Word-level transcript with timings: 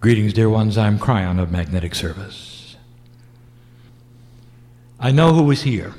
Greetings, 0.00 0.32
dear 0.32 0.48
ones. 0.48 0.78
I'm 0.78 0.96
Kryon 0.96 1.42
of 1.42 1.50
Magnetic 1.50 1.92
Service. 1.92 2.76
I 5.00 5.10
know 5.10 5.32
who 5.32 5.50
is 5.50 5.62
here. 5.62 5.92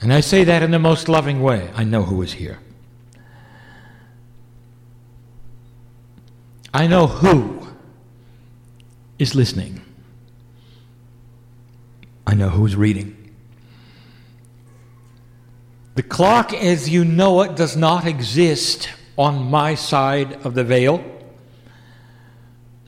And 0.00 0.12
I 0.12 0.18
say 0.18 0.42
that 0.42 0.64
in 0.64 0.72
the 0.72 0.80
most 0.80 1.08
loving 1.08 1.42
way. 1.42 1.70
I 1.76 1.84
know 1.84 2.02
who 2.02 2.22
is 2.22 2.32
here. 2.32 2.58
I 6.74 6.88
know 6.88 7.06
who 7.06 7.68
is 9.16 9.36
listening. 9.36 9.82
I 12.26 12.34
know 12.34 12.48
who's 12.48 12.74
reading. 12.74 13.32
The 15.94 16.02
clock 16.02 16.52
as 16.52 16.88
you 16.88 17.04
know 17.04 17.42
it 17.42 17.54
does 17.54 17.76
not 17.76 18.06
exist 18.06 18.88
on 19.20 19.50
my 19.50 19.74
side 19.74 20.32
of 20.46 20.54
the 20.54 20.64
veil. 20.64 21.04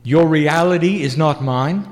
Your 0.02 0.27
reality 0.27 1.02
is 1.02 1.15
not 1.15 1.45
mine. 1.45 1.87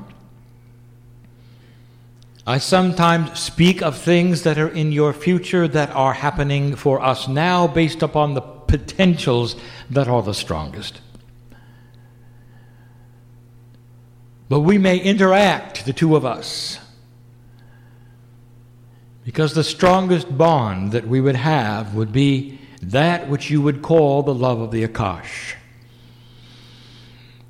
I 2.47 2.57
sometimes 2.57 3.39
speak 3.39 3.83
of 3.83 3.99
things 3.99 4.45
that 4.45 4.57
are 4.57 4.71
in 4.71 4.93
your 4.93 5.13
future 5.13 5.69
that 5.69 5.91
are 5.91 6.15
happening 6.15 6.75
for 6.75 7.03
us 7.03 7.29
now 7.29 7.67
based 7.67 8.03
upon 8.03 8.33
the 8.33 8.41
potentials 8.41 9.57
that 9.91 10.09
are 10.09 10.23
the 10.23 10.33
strongest. 10.33 11.03
But 14.49 14.61
we 14.61 14.79
may 14.79 14.97
interact, 14.97 15.85
the 15.85 15.93
two 15.93 16.17
of 16.17 16.25
us, 16.25 16.79
because 19.23 19.53
the 19.53 19.63
strongest 19.63 20.39
bond 20.39 20.93
that 20.93 21.07
we 21.07 21.21
would 21.21 21.37
have 21.37 21.95
would 21.95 22.11
be 22.11 22.59
that 22.81 23.29
which 23.29 23.51
you 23.51 23.61
would 23.61 23.83
call 23.83 24.23
the 24.23 24.35
love 24.35 24.61
of 24.61 24.71
the 24.71 24.87
Akash. 24.87 25.55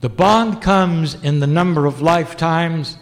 The 0.00 0.08
bond 0.08 0.62
comes 0.62 1.14
in 1.14 1.40
the 1.40 1.46
number 1.46 1.86
of 1.86 2.00
lifetimes, 2.00 2.96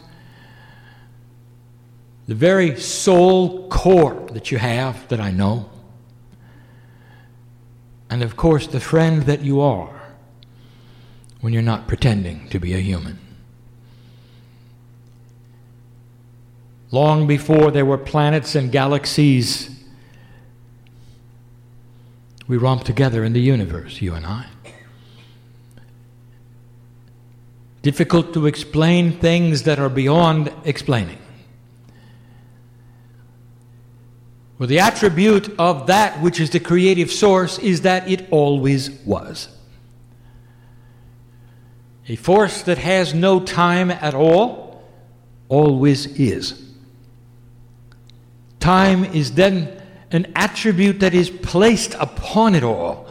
the 2.27 2.34
very 2.34 2.78
soul 2.78 3.69
core 3.69 4.27
that 4.33 4.50
you 4.50 4.58
have 4.58 5.06
that 5.08 5.20
I 5.20 5.30
know, 5.30 5.70
and 8.11 8.22
of 8.22 8.36
course 8.36 8.67
the 8.67 8.80
friend 8.80 9.22
that 9.22 9.42
you 9.42 9.61
are 9.61 9.95
when 11.41 11.52
you're 11.52 11.62
not 11.62 11.86
pretending 11.86 12.48
to 12.48 12.58
be 12.58 12.74
a 12.74 12.78
human. 12.78 13.19
long 16.91 17.27
before 17.27 17.70
there 17.70 17.84
were 17.84 17.98
planets 17.98 18.55
and 18.55 18.72
galaxies. 18.72 19.77
We 22.48 22.56
romp 22.56 22.84
together 22.84 23.22
in 23.24 23.34
the 23.34 23.41
universe, 23.41 24.00
you 24.00 24.14
and 24.14 24.24
I. 24.24 24.46
Difficult 27.82 28.32
to 28.34 28.46
explain 28.46 29.12
things 29.12 29.64
that 29.64 29.78
are 29.78 29.90
beyond 29.90 30.50
explaining. 30.64 31.18
Well, 34.58 34.66
the 34.66 34.80
attribute 34.80 35.55
of 35.58 35.86
that 35.86 36.20
which 36.20 36.40
is 36.40 36.50
the 36.50 36.58
creative 36.58 37.12
source 37.12 37.58
is 37.58 37.82
that 37.82 38.10
it 38.10 38.27
always 38.32 38.90
was. 39.02 39.48
A 42.08 42.16
force 42.16 42.62
that 42.62 42.78
has 42.78 43.14
no 43.14 43.38
time 43.38 43.90
at 43.90 44.14
all 44.14 44.83
always 45.48 46.06
is. 46.06 46.64
Time 48.58 49.05
is 49.05 49.33
then 49.33 49.77
an 50.11 50.33
attribute 50.34 51.01
that 51.01 51.14
is 51.14 51.31
placed 51.31 51.95
upon 51.95 52.55
it 52.55 52.62
all 52.62 53.09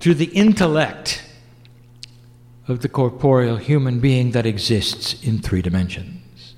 through 0.00 0.14
the 0.14 0.26
intellect 0.26 1.22
of 2.66 2.80
the 2.80 2.88
corporeal 2.88 3.56
human 3.56 4.00
being 4.00 4.32
that 4.32 4.46
exists 4.46 5.22
in 5.22 5.38
three 5.38 5.62
dimensions. 5.62 6.54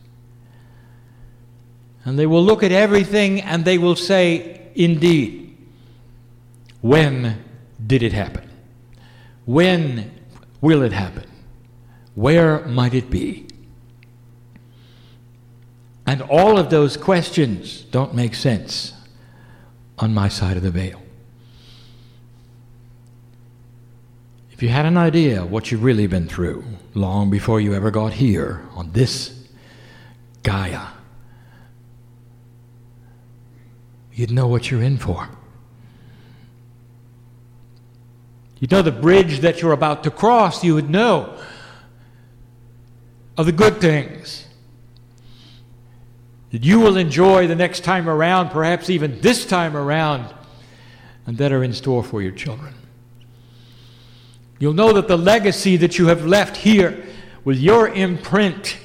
And 2.05 2.19
they 2.19 2.27
will 2.27 2.43
look 2.43 2.63
at 2.63 2.73
everything 2.73 3.41
and 3.41 3.64
they 3.64 3.79
will 3.79 3.97
say, 3.97 4.63
Indeed, 4.75 5.57
when 6.81 7.45
did 7.87 8.03
it 8.03 8.13
happen? 8.13 8.51
When 9.45 10.11
will 10.61 10.83
it 10.83 10.93
happen? 10.93 11.25
Where 12.14 12.61
might 12.67 12.95
it 12.95 13.11
be? 13.11 13.47
And 16.07 16.23
all 16.23 16.59
of 16.59 16.70
those 16.70 16.97
questions 16.97 17.83
don't 17.83 18.14
make 18.14 18.35
sense 18.35 18.94
on 19.99 20.13
my 20.13 20.29
side 20.29 20.57
of 20.57 20.63
the 20.63 20.71
veil. 20.71 21.01
If 24.53 24.63
you 24.63 24.69
had 24.69 24.87
an 24.87 24.97
idea 24.97 25.45
what 25.45 25.71
you've 25.71 25.83
really 25.83 26.07
been 26.07 26.29
through 26.29 26.65
long 26.95 27.29
before 27.29 27.61
you 27.61 27.75
ever 27.75 27.91
got 27.91 28.13
here 28.13 28.65
on 28.75 28.93
this 28.93 29.49
Gaia, 30.43 30.89
you'd 34.13 34.31
know 34.31 34.47
what 34.47 34.71
you're 34.71 34.83
in 34.83 34.97
for. 34.97 35.29
You'd 38.61 38.71
know 38.71 38.83
the 38.83 38.93
bridge 38.93 39.41
that 39.41 39.61
you're 39.61 39.73
about 39.73 40.05
to 40.05 40.11
cross, 40.11 40.63
you 40.63 40.75
would 40.75 40.89
know 40.89 41.37
of 43.37 43.47
the 43.47 43.53
good 43.53 43.81
things 43.81 44.44
that 46.55 46.63
you 46.63 46.79
will 46.79 46.97
enjoy 46.97 47.48
the 47.48 47.57
next 47.57 47.83
time 47.83 48.09
around, 48.09 48.51
perhaps 48.51 48.89
even 48.89 49.20
this 49.20 49.45
time 49.45 49.77
around, 49.77 50.33
and 51.27 51.37
that 51.37 51.51
are 51.51 51.65
in 51.65 51.73
store 51.73 52.05
for 52.05 52.23
your 52.23 52.31
children. 52.31 52.73
You'll 54.61 54.73
know 54.73 54.93
that 54.93 55.09
the 55.09 55.19
legacy 55.19 55.77
that 55.79 55.98
you 55.98 56.07
have 56.07 56.25
left 56.25 56.59
here 56.59 57.05
with 57.43 57.59
your 57.59 57.89
imprint 57.89 58.79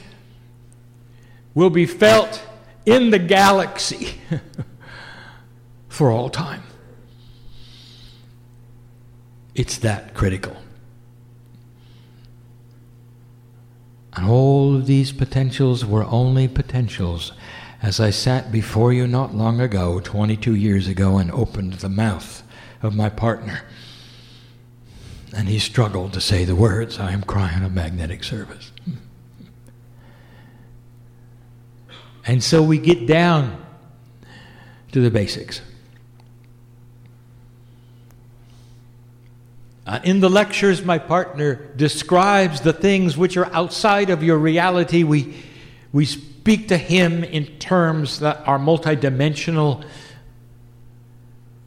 will 1.54 1.70
be 1.70 1.86
felt 1.86 2.42
in 2.88 3.12
the 3.12 3.20
galaxy 3.20 4.20
for 5.90 6.10
all 6.10 6.32
time. 6.32 6.64
It's 9.54 9.78
that 9.78 10.16
critical. 10.16 10.58
And 14.14 14.28
all 14.28 14.76
of 14.76 14.88
these 14.88 15.12
potentials 15.12 15.86
were 15.86 16.06
only 16.06 16.48
potentials 16.48 17.32
as 17.82 18.00
I 18.00 18.10
sat 18.10 18.52
before 18.52 18.92
you 18.92 19.08
not 19.08 19.34
long 19.34 19.62
ago, 19.62 20.00
22 20.00 20.56
years 20.56 20.88
ago, 20.88 21.18
and 21.18 21.32
opened 21.32 21.74
the 21.74 21.90
mouth 21.90 22.44
of 22.82 22.96
my 22.96 23.10
partner. 23.10 23.62
And 25.36 25.48
he 25.48 25.60
struggled 25.60 26.14
to 26.14 26.22
say 26.22 26.44
the 26.44 26.56
words, 26.56 27.00
I 27.00 27.12
am 27.12 27.22
Kryon 27.22 27.66
a 27.66 27.70
magnetic 27.70 28.24
service. 28.24 28.72
And 32.26 32.44
so 32.44 32.62
we 32.62 32.78
get 32.78 33.08
down 33.08 33.66
to 34.92 35.02
the 35.02 35.10
basics. 35.10 35.62
Uh, 39.88 40.00
in 40.04 40.20
the 40.20 40.30
lectures, 40.30 40.84
my 40.84 41.00
partner 41.00 41.56
describes 41.76 42.62
the 42.62 42.74
things 42.74 43.18
which 43.18 43.38
are 43.38 43.52
outside 43.54 44.12
of 44.12 44.22
your 44.22 44.38
reality. 44.38 45.02
We, 45.02 45.36
we 45.92 46.06
speak 46.06 46.68
to 46.68 46.78
him 46.78 47.24
in 47.24 47.46
terms 47.58 48.20
that 48.20 48.48
are 48.48 48.60
multidimensional 48.60 49.84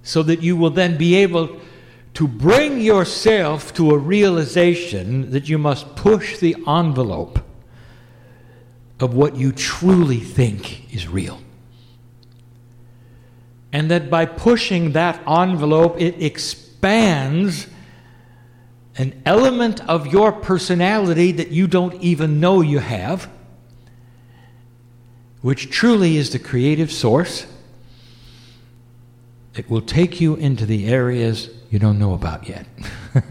so 0.03 0.23
that 0.23 0.43
you 0.43 0.57
will 0.57 0.71
then 0.71 0.97
be 0.97 1.17
able 1.17 1.61
to 2.15 2.29
bring 2.29 2.81
yourself 2.81 3.73
to 3.75 3.91
a 3.93 3.99
realization 3.99 5.31
that 5.31 5.49
you 5.49 5.59
must 5.59 5.97
push 5.97 6.39
the 6.39 6.57
envelope 6.67 7.39
of 9.01 9.15
what 9.15 9.37
you 9.37 9.53
truly 9.53 10.21
think 10.21 10.93
is 10.95 11.09
real. 11.09 11.41
And 13.73 13.91
that 13.91 14.11
by 14.11 14.27
pushing 14.27 14.93
that 14.93 15.21
envelope, 15.27 16.01
it 16.01 16.23
expands 16.23 17.67
an 18.99 19.23
element 19.25 19.81
of 19.89 20.07
your 20.09 20.31
personality 20.33 21.33
that 21.33 21.49
you 21.49 21.67
don't 21.67 21.95
even 22.03 22.39
know 22.39 22.61
you 22.61 22.79
have, 22.79 23.31
which 25.43 25.71
truly 25.71 26.17
is 26.17 26.31
the 26.31 26.39
creative 26.39 26.91
source. 26.91 27.47
It 29.55 29.69
will 29.69 29.83
take 29.83 30.21
you 30.21 30.37
into 30.37 30.65
the 30.65 30.87
areas 30.87 31.51
you 31.71 31.79
don't 31.79 31.99
know 31.99 32.15
about 32.15 32.49
yet. 32.49 32.67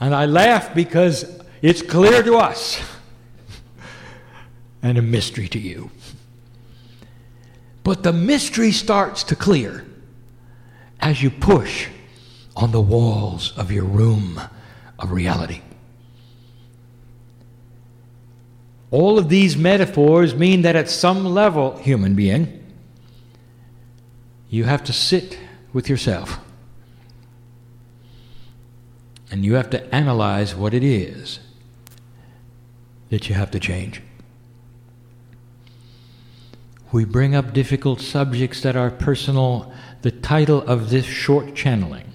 and 0.00 0.14
I 0.14 0.26
laugh 0.26 0.74
because 0.74 1.40
it's 1.62 1.82
clear 1.82 2.22
to 2.22 2.36
us 2.36 2.82
and 4.82 4.98
a 4.98 5.02
mystery 5.02 5.48
to 5.48 5.58
you. 5.58 5.90
But 7.84 8.02
the 8.02 8.12
mystery 8.12 8.72
starts 8.72 9.22
to 9.24 9.36
clear 9.36 9.84
as 11.00 11.22
you 11.22 11.30
push 11.30 11.88
on 12.56 12.72
the 12.72 12.80
walls 12.80 13.52
of 13.56 13.70
your 13.70 13.84
room 13.84 14.40
of 14.98 15.12
reality. 15.12 15.60
All 18.90 19.18
of 19.18 19.28
these 19.28 19.56
metaphors 19.56 20.34
mean 20.34 20.62
that 20.62 20.76
at 20.76 20.88
some 20.88 21.24
level, 21.24 21.76
human 21.78 22.14
being, 22.14 22.64
you 24.48 24.64
have 24.64 24.84
to 24.84 24.92
sit 24.92 25.38
with 25.72 25.88
yourself 25.88 26.38
And 29.34 29.44
you 29.44 29.54
have 29.54 29.68
to 29.70 29.92
analyze 29.92 30.54
what 30.54 30.72
it 30.74 30.84
is 30.84 31.40
that 33.10 33.28
you 33.28 33.34
have 33.34 33.50
to 33.50 33.58
change. 33.58 34.00
We 36.92 37.04
bring 37.04 37.34
up 37.34 37.52
difficult 37.52 38.00
subjects 38.00 38.60
that 38.60 38.76
are 38.76 38.92
personal. 38.92 39.72
The 40.02 40.12
title 40.12 40.62
of 40.62 40.90
this 40.90 41.04
short 41.04 41.56
channeling 41.56 42.12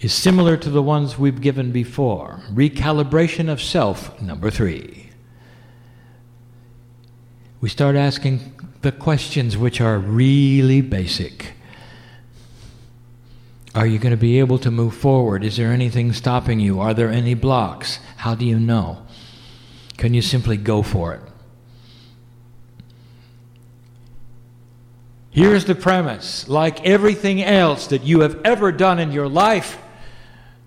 is 0.00 0.12
similar 0.12 0.56
to 0.56 0.70
the 0.70 0.82
ones 0.82 1.18
we've 1.18 1.40
given 1.40 1.72
before. 1.72 2.40
Recalibration 2.50 3.50
of 3.50 3.60
self, 3.60 4.20
number 4.20 4.50
three. 4.50 5.10
We 7.60 7.68
start 7.68 7.96
asking 7.96 8.54
the 8.80 8.92
questions 8.92 9.58
which 9.58 9.80
are 9.80 9.98
really 9.98 10.80
basic. 10.80 11.52
Are 13.74 13.86
you 13.86 13.98
going 13.98 14.12
to 14.12 14.16
be 14.16 14.38
able 14.38 14.58
to 14.60 14.70
move 14.70 14.94
forward? 14.94 15.44
Is 15.44 15.58
there 15.58 15.70
anything 15.70 16.12
stopping 16.12 16.58
you? 16.58 16.80
Are 16.80 16.94
there 16.94 17.10
any 17.10 17.34
blocks? 17.34 18.00
How 18.16 18.34
do 18.34 18.44
you 18.44 18.58
know? 18.58 19.06
Can 19.98 20.14
you 20.14 20.22
simply 20.22 20.56
go 20.56 20.82
for 20.82 21.14
it? 21.14 21.22
Here's 25.30 25.66
the 25.66 25.76
premise 25.76 26.48
like 26.48 26.84
everything 26.84 27.42
else 27.42 27.86
that 27.88 28.02
you 28.02 28.20
have 28.20 28.40
ever 28.44 28.72
done 28.72 28.98
in 28.98 29.12
your 29.12 29.28
life, 29.28 29.78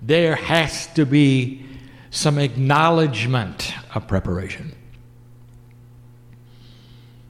there 0.05 0.35
has 0.35 0.88
to 0.94 1.05
be 1.05 1.65
some 2.11 2.38
acknowledgement 2.38 3.73
of 3.95 4.07
preparation. 4.07 4.75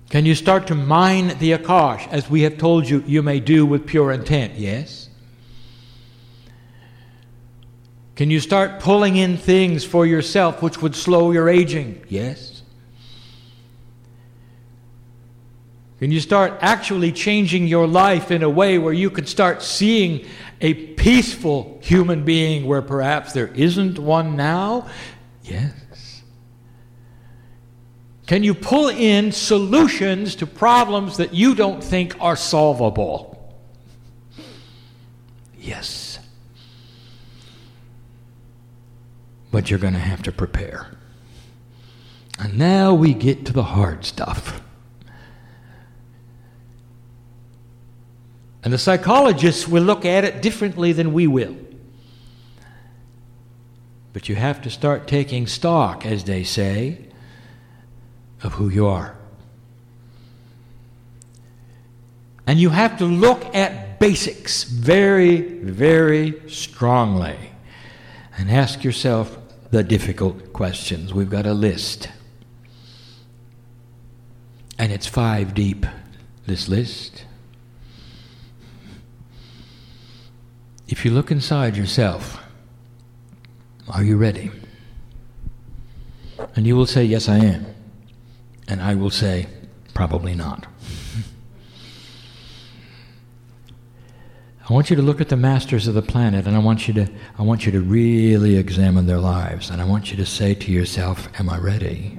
Can 0.10 0.26
you 0.26 0.36
start 0.36 0.68
to 0.68 0.76
mine 0.76 1.30
the 1.40 1.54
Akash, 1.54 2.08
as 2.10 2.30
we 2.30 2.42
have 2.42 2.58
told 2.58 2.88
you 2.88 3.04
you 3.08 3.24
may 3.24 3.40
do 3.40 3.66
with 3.66 3.88
pure 3.88 4.12
intent? 4.12 4.56
Yes. 4.56 5.10
Can 8.16 8.30
you 8.30 8.40
start 8.40 8.80
pulling 8.80 9.16
in 9.16 9.38
things 9.38 9.84
for 9.84 10.06
yourself 10.06 10.62
which 10.62 10.82
would 10.84 10.96
slow 10.96 11.32
your 11.32 11.50
aging? 11.50 12.06
Yes. 12.10 12.53
Can 16.04 16.12
you 16.12 16.20
start 16.20 16.58
actually 16.60 17.14
changing 17.14 17.66
your 17.66 17.88
life 17.88 18.30
in 18.30 18.44
a 18.44 18.50
way 18.50 18.78
where 18.78 18.92
you 18.92 19.10
can 19.10 19.26
start 19.26 19.62
seeing 19.62 20.26
a 20.60 20.74
peaceful 20.74 21.80
human 21.82 22.26
being 22.26 22.66
where 22.66 22.82
perhaps 22.82 23.32
there 23.32 23.48
isn't 23.48 23.98
one 23.98 24.36
now? 24.36 24.90
Yes. 25.44 26.24
Can 28.28 28.44
you 28.44 28.54
pull 28.54 28.90
in 28.90 29.32
solutions 29.32 30.36
to 30.36 30.46
problems 30.46 31.16
that 31.16 31.34
you 31.34 31.56
don't 31.56 31.82
think 31.82 32.18
are 32.20 32.36
solvable? 32.36 33.56
Yes. 35.58 36.20
But 39.52 39.70
you're 39.70 39.80
going 39.80 39.94
to 39.94 40.00
have 40.00 40.22
to 40.24 40.34
prepare. 40.34 40.98
And 42.38 42.58
now 42.58 42.94
we 42.94 43.14
get 43.14 43.46
to 43.46 43.54
the 43.54 43.64
hard 43.64 44.04
stuff. 44.04 44.63
And 48.64 48.72
the 48.72 48.78
psychologists 48.78 49.68
will 49.68 49.84
look 49.84 50.06
at 50.06 50.24
it 50.24 50.42
differently 50.42 50.94
than 50.94 51.14
we 51.14 51.28
will. 51.28 51.56
But 54.14 54.30
you 54.30 54.36
have 54.36 54.62
to 54.62 54.70
start 54.70 55.08
taking 55.08 55.48
stock, 55.48 56.06
as 56.06 56.24
they 56.24 56.44
say, 56.44 57.08
of 58.42 58.54
who 58.54 58.70
you 58.70 58.88
are. 58.88 59.18
And 62.46 62.60
you 62.60 62.70
have 62.70 62.98
to 63.00 63.06
look 63.06 63.56
at 63.56 64.00
basics 64.00 64.64
very, 64.64 65.42
very 65.42 66.42
strongly 66.50 67.38
and 68.38 68.52
ask 68.52 68.84
yourself 68.84 69.38
the 69.72 69.84
difficult 69.84 70.54
questions. 70.54 71.14
We've 71.14 71.30
got 71.30 71.46
a 71.46 71.54
list. 71.54 72.10
And 74.78 74.92
it's 74.92 75.08
five 75.08 75.54
deep, 75.54 75.86
this 76.46 76.68
list. 76.68 77.26
If 80.88 81.06
you 81.06 81.12
look 81.12 81.32
inside 81.32 81.78
yourself, 81.78 82.42
are 83.88 84.04
you 84.04 84.18
ready? 84.18 84.52
And 86.56 86.68
you 86.68 86.76
will 86.76 86.86
say, 86.86 87.04
Yes, 87.04 87.30
I 87.30 87.38
am. 87.38 87.66
And 88.68 88.82
I 88.82 88.96
will 88.96 89.10
say, 89.10 89.48
Probably 89.94 90.36
not. 90.36 90.68
I 94.70 94.72
want 94.72 94.90
you 94.90 94.96
to 94.96 95.02
look 95.02 95.20
at 95.20 95.28
the 95.28 95.36
masters 95.36 95.88
of 95.88 95.94
the 95.94 96.02
planet 96.02 96.48
and 96.48 96.56
I 96.56 96.60
want 96.60 96.88
you 96.88 96.94
to 96.94 97.08
I 97.38 97.42
want 97.42 97.66
you 97.66 97.72
to 97.74 97.82
really 97.82 98.56
examine 98.56 99.08
their 99.08 99.20
lives 99.20 99.70
and 99.70 99.82
I 99.82 99.86
want 99.86 100.10
you 100.10 100.18
to 100.18 100.26
say 100.26 100.54
to 100.56 100.72
yourself, 100.72 101.28
am 101.38 101.50
I 101.50 101.58
ready? 101.58 102.18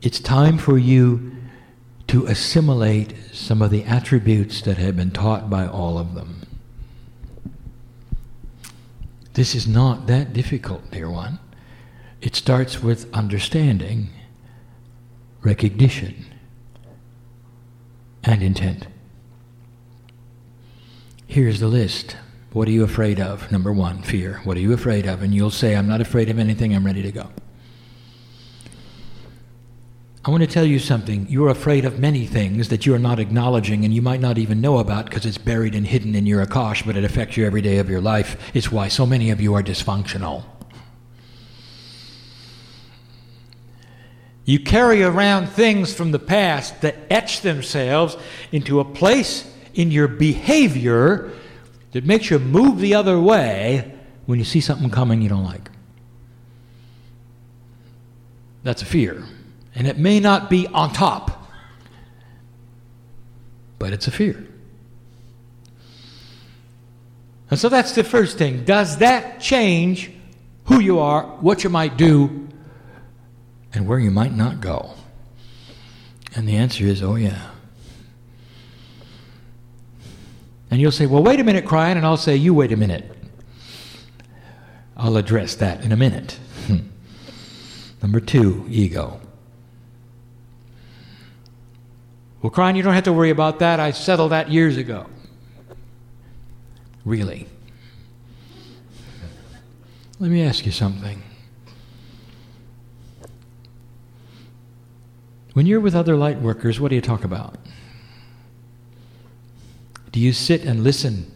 It's 0.00 0.20
time 0.20 0.56
for 0.56 0.78
you 0.78 1.32
to 2.08 2.26
assimilate 2.26 3.14
some 3.32 3.62
of 3.62 3.70
the 3.70 3.84
attributes 3.84 4.62
that 4.62 4.78
have 4.78 4.96
been 4.96 5.10
taught 5.10 5.48
by 5.48 5.66
all 5.66 5.98
of 5.98 6.14
them. 6.14 6.42
This 9.34 9.54
is 9.54 9.68
not 9.68 10.06
that 10.08 10.32
difficult, 10.32 10.90
dear 10.90 11.08
one. 11.10 11.38
It 12.20 12.34
starts 12.34 12.82
with 12.82 13.12
understanding, 13.14 14.08
recognition, 15.42 16.26
and 18.24 18.42
intent. 18.42 18.88
Here's 21.26 21.60
the 21.60 21.68
list. 21.68 22.16
What 22.52 22.66
are 22.68 22.72
you 22.72 22.82
afraid 22.82 23.20
of? 23.20 23.52
Number 23.52 23.72
one, 23.72 24.02
fear. 24.02 24.40
What 24.44 24.56
are 24.56 24.60
you 24.60 24.72
afraid 24.72 25.06
of? 25.06 25.22
And 25.22 25.34
you'll 25.34 25.50
say, 25.50 25.76
I'm 25.76 25.86
not 25.86 26.00
afraid 26.00 26.30
of 26.30 26.38
anything, 26.38 26.74
I'm 26.74 26.86
ready 26.86 27.02
to 27.02 27.12
go. 27.12 27.28
I 30.28 30.30
want 30.30 30.42
to 30.42 30.46
tell 30.46 30.66
you 30.66 30.78
something. 30.78 31.26
You're 31.30 31.48
afraid 31.48 31.86
of 31.86 32.00
many 32.00 32.26
things 32.26 32.68
that 32.68 32.84
you're 32.84 32.98
not 32.98 33.18
acknowledging 33.18 33.86
and 33.86 33.94
you 33.94 34.02
might 34.02 34.20
not 34.20 34.36
even 34.36 34.60
know 34.60 34.76
about 34.76 35.06
because 35.06 35.24
it's 35.24 35.38
buried 35.38 35.74
and 35.74 35.86
hidden 35.86 36.14
in 36.14 36.26
your 36.26 36.44
Akash, 36.44 36.84
but 36.84 36.98
it 36.98 37.04
affects 37.04 37.38
you 37.38 37.46
every 37.46 37.62
day 37.62 37.78
of 37.78 37.88
your 37.88 38.02
life. 38.02 38.36
It's 38.52 38.70
why 38.70 38.88
so 38.88 39.06
many 39.06 39.30
of 39.30 39.40
you 39.40 39.54
are 39.54 39.62
dysfunctional. 39.62 40.44
You 44.44 44.60
carry 44.60 45.02
around 45.02 45.46
things 45.46 45.94
from 45.94 46.10
the 46.10 46.18
past 46.18 46.82
that 46.82 46.96
etch 47.08 47.40
themselves 47.40 48.18
into 48.52 48.80
a 48.80 48.84
place 48.84 49.50
in 49.72 49.90
your 49.90 50.08
behavior 50.08 51.32
that 51.92 52.04
makes 52.04 52.28
you 52.28 52.38
move 52.38 52.80
the 52.80 52.94
other 52.94 53.18
way 53.18 53.94
when 54.26 54.38
you 54.38 54.44
see 54.44 54.60
something 54.60 54.90
coming 54.90 55.22
you 55.22 55.30
don't 55.30 55.44
like. 55.44 55.70
That's 58.62 58.82
a 58.82 58.84
fear. 58.84 59.24
And 59.78 59.86
it 59.86 59.96
may 59.96 60.18
not 60.18 60.50
be 60.50 60.66
on 60.66 60.92
top, 60.92 61.48
but 63.78 63.92
it's 63.92 64.08
a 64.08 64.10
fear. 64.10 64.44
And 67.48 67.60
so 67.60 67.68
that's 67.68 67.92
the 67.92 68.02
first 68.02 68.38
thing. 68.38 68.64
Does 68.64 68.98
that 68.98 69.40
change 69.40 70.10
who 70.64 70.80
you 70.80 70.98
are, 70.98 71.22
what 71.22 71.62
you 71.62 71.70
might 71.70 71.96
do, 71.96 72.48
and 73.72 73.86
where 73.86 74.00
you 74.00 74.10
might 74.10 74.34
not 74.34 74.60
go? 74.60 74.94
And 76.34 76.48
the 76.48 76.56
answer 76.56 76.84
is, 76.84 77.00
oh, 77.00 77.14
yeah. 77.14 77.50
And 80.72 80.80
you'll 80.80 80.90
say, 80.90 81.06
well, 81.06 81.22
wait 81.22 81.38
a 81.38 81.44
minute, 81.44 81.64
Kryon, 81.64 81.92
and 81.92 82.04
I'll 82.04 82.16
say, 82.16 82.34
you 82.34 82.52
wait 82.52 82.72
a 82.72 82.76
minute. 82.76 83.16
I'll 84.96 85.16
address 85.16 85.54
that 85.54 85.84
in 85.84 85.92
a 85.92 85.96
minute. 85.96 86.32
Hmm. 86.66 86.78
Number 88.02 88.18
two, 88.18 88.66
ego. 88.68 89.20
Well, 92.40 92.50
Kryon, 92.52 92.76
you 92.76 92.82
don't 92.82 92.94
have 92.94 93.04
to 93.04 93.12
worry 93.12 93.30
about 93.30 93.58
that. 93.58 93.80
I 93.80 93.90
settled 93.90 94.30
that 94.32 94.50
years 94.50 94.76
ago. 94.76 95.06
Really? 97.04 97.48
Let 100.20 100.30
me 100.30 100.42
ask 100.42 100.64
you 100.64 100.72
something. 100.72 101.22
When 105.54 105.66
you're 105.66 105.80
with 105.80 105.96
other 105.96 106.16
light 106.16 106.40
workers, 106.40 106.78
what 106.78 106.90
do 106.90 106.94
you 106.94 107.00
talk 107.00 107.24
about? 107.24 107.56
Do 110.12 110.20
you 110.20 110.32
sit 110.32 110.62
and 110.64 110.84
listen 110.84 111.32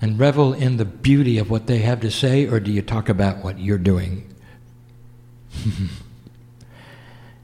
and 0.00 0.18
revel 0.18 0.52
in 0.52 0.76
the 0.76 0.84
beauty 0.84 1.38
of 1.38 1.50
what 1.50 1.66
they 1.66 1.78
have 1.78 2.00
to 2.00 2.10
say, 2.10 2.46
or 2.46 2.60
do 2.60 2.70
you 2.70 2.82
talk 2.82 3.08
about 3.08 3.42
what 3.42 3.58
you're 3.58 3.78
doing? 3.78 4.32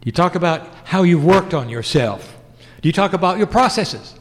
Do 0.04 0.08
you 0.08 0.12
talk 0.12 0.34
about 0.34 0.68
how 0.84 1.02
you've 1.02 1.25
worked 1.25 1.54
on 1.54 1.70
yourself? 1.70 2.37
Do 2.82 2.88
you 2.90 2.92
talk 2.92 3.14
about 3.14 3.38
your 3.38 3.46
processes? 3.46 4.14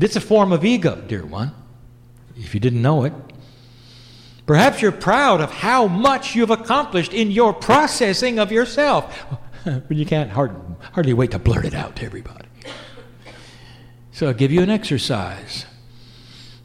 It's 0.00 0.16
a 0.16 0.20
form 0.20 0.50
of 0.50 0.64
ego, 0.64 0.96
dear 1.06 1.26
one, 1.26 1.52
if 2.34 2.54
you 2.54 2.60
didn't 2.60 2.80
know 2.80 3.04
it. 3.04 3.12
Perhaps 4.46 4.80
you're 4.80 4.92
proud 4.92 5.42
of 5.42 5.50
how 5.50 5.88
much 5.88 6.34
you've 6.34 6.48
accomplished 6.48 7.12
in 7.12 7.30
your 7.30 7.52
processing 7.52 8.38
of 8.38 8.50
yourself, 8.50 9.26
but 9.64 9.94
you 9.94 10.06
can't 10.06 10.30
hard, 10.30 10.56
hardly 10.94 11.12
wait 11.12 11.32
to 11.32 11.38
blurt 11.38 11.66
it 11.66 11.74
out 11.74 11.96
to 11.96 12.06
everybody. 12.06 12.48
So 14.12 14.28
I'll 14.28 14.32
give 14.32 14.50
you 14.50 14.62
an 14.62 14.70
exercise. 14.70 15.66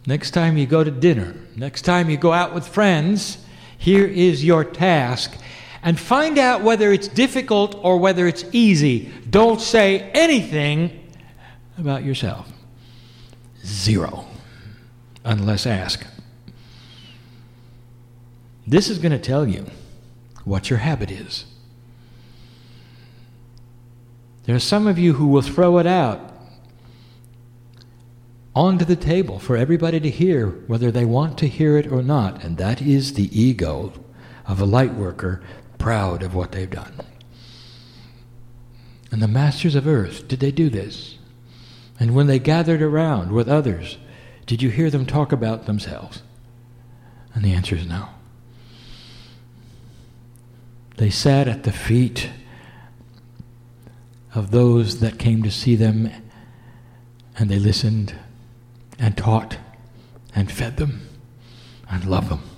Next 0.07 0.31
time 0.31 0.55
you 0.55 0.65
go 0.65 0.81
to 0.81 0.91
dinner, 0.91 1.35
next 1.57 1.81
time 1.81 2.09
you 2.09 2.15
go 2.15 2.31
out 2.31 2.53
with 2.53 2.65
friends, 2.65 3.39
here 3.77 4.05
is 4.05 4.45
your 4.45 4.63
task. 4.63 5.35
And 5.83 5.99
find 5.99 6.37
out 6.37 6.61
whether 6.61 6.93
it's 6.93 7.09
difficult 7.09 7.75
or 7.83 7.97
whether 7.97 8.25
it's 8.25 8.45
easy. 8.53 9.11
Don't 9.29 9.59
say 9.59 10.09
anything 10.11 11.09
about 11.77 12.03
yourself. 12.03 12.49
Zero. 13.65 14.25
Unless 15.25 15.65
asked. 15.65 16.07
This 18.65 18.89
is 18.89 18.97
going 18.97 19.11
to 19.11 19.19
tell 19.19 19.45
you 19.45 19.65
what 20.45 20.69
your 20.69 20.79
habit 20.79 21.11
is. 21.11 21.45
There 24.45 24.55
are 24.55 24.59
some 24.59 24.87
of 24.87 24.97
you 24.97 25.13
who 25.13 25.27
will 25.27 25.41
throw 25.41 25.77
it 25.77 25.87
out 25.87 26.33
onto 28.55 28.85
the 28.85 28.95
table 28.95 29.39
for 29.39 29.57
everybody 29.57 29.99
to 29.99 30.09
hear, 30.09 30.47
whether 30.67 30.91
they 30.91 31.05
want 31.05 31.37
to 31.39 31.47
hear 31.47 31.77
it 31.77 31.87
or 31.87 32.03
not. 32.03 32.43
And 32.43 32.57
that 32.57 32.81
is 32.81 33.13
the 33.13 33.37
ego 33.37 33.93
of 34.45 34.61
a 34.61 34.65
light 34.65 34.93
worker 34.93 35.41
proud 35.83 36.23
of 36.23 36.33
what 36.33 36.53
they've 36.53 36.69
done. 36.69 36.93
And 39.11 39.21
the 39.21 39.27
masters 39.27 39.75
of 39.75 39.85
earth, 39.85 40.29
did 40.29 40.39
they 40.39 40.49
do 40.49 40.69
this? 40.69 41.17
And 41.99 42.15
when 42.15 42.27
they 42.27 42.39
gathered 42.39 42.81
around 42.81 43.33
with 43.33 43.49
others, 43.49 43.97
did 44.45 44.61
you 44.61 44.69
hear 44.69 44.89
them 44.89 45.05
talk 45.05 45.33
about 45.33 45.65
themselves? 45.65 46.23
And 47.33 47.43
the 47.43 47.51
answer 47.51 47.75
is 47.75 47.85
no. 47.85 48.07
They 50.95 51.09
sat 51.09 51.49
at 51.49 51.63
the 51.63 51.73
feet 51.73 52.29
of 54.33 54.51
those 54.51 55.01
that 55.01 55.19
came 55.19 55.43
to 55.43 55.51
see 55.51 55.75
them, 55.75 56.09
and 57.37 57.49
they 57.49 57.59
listened 57.59 58.15
and 58.97 59.17
taught 59.17 59.57
and 60.33 60.49
fed 60.49 60.77
them 60.77 61.09
and 61.89 62.05
loved 62.05 62.29
them. 62.29 62.52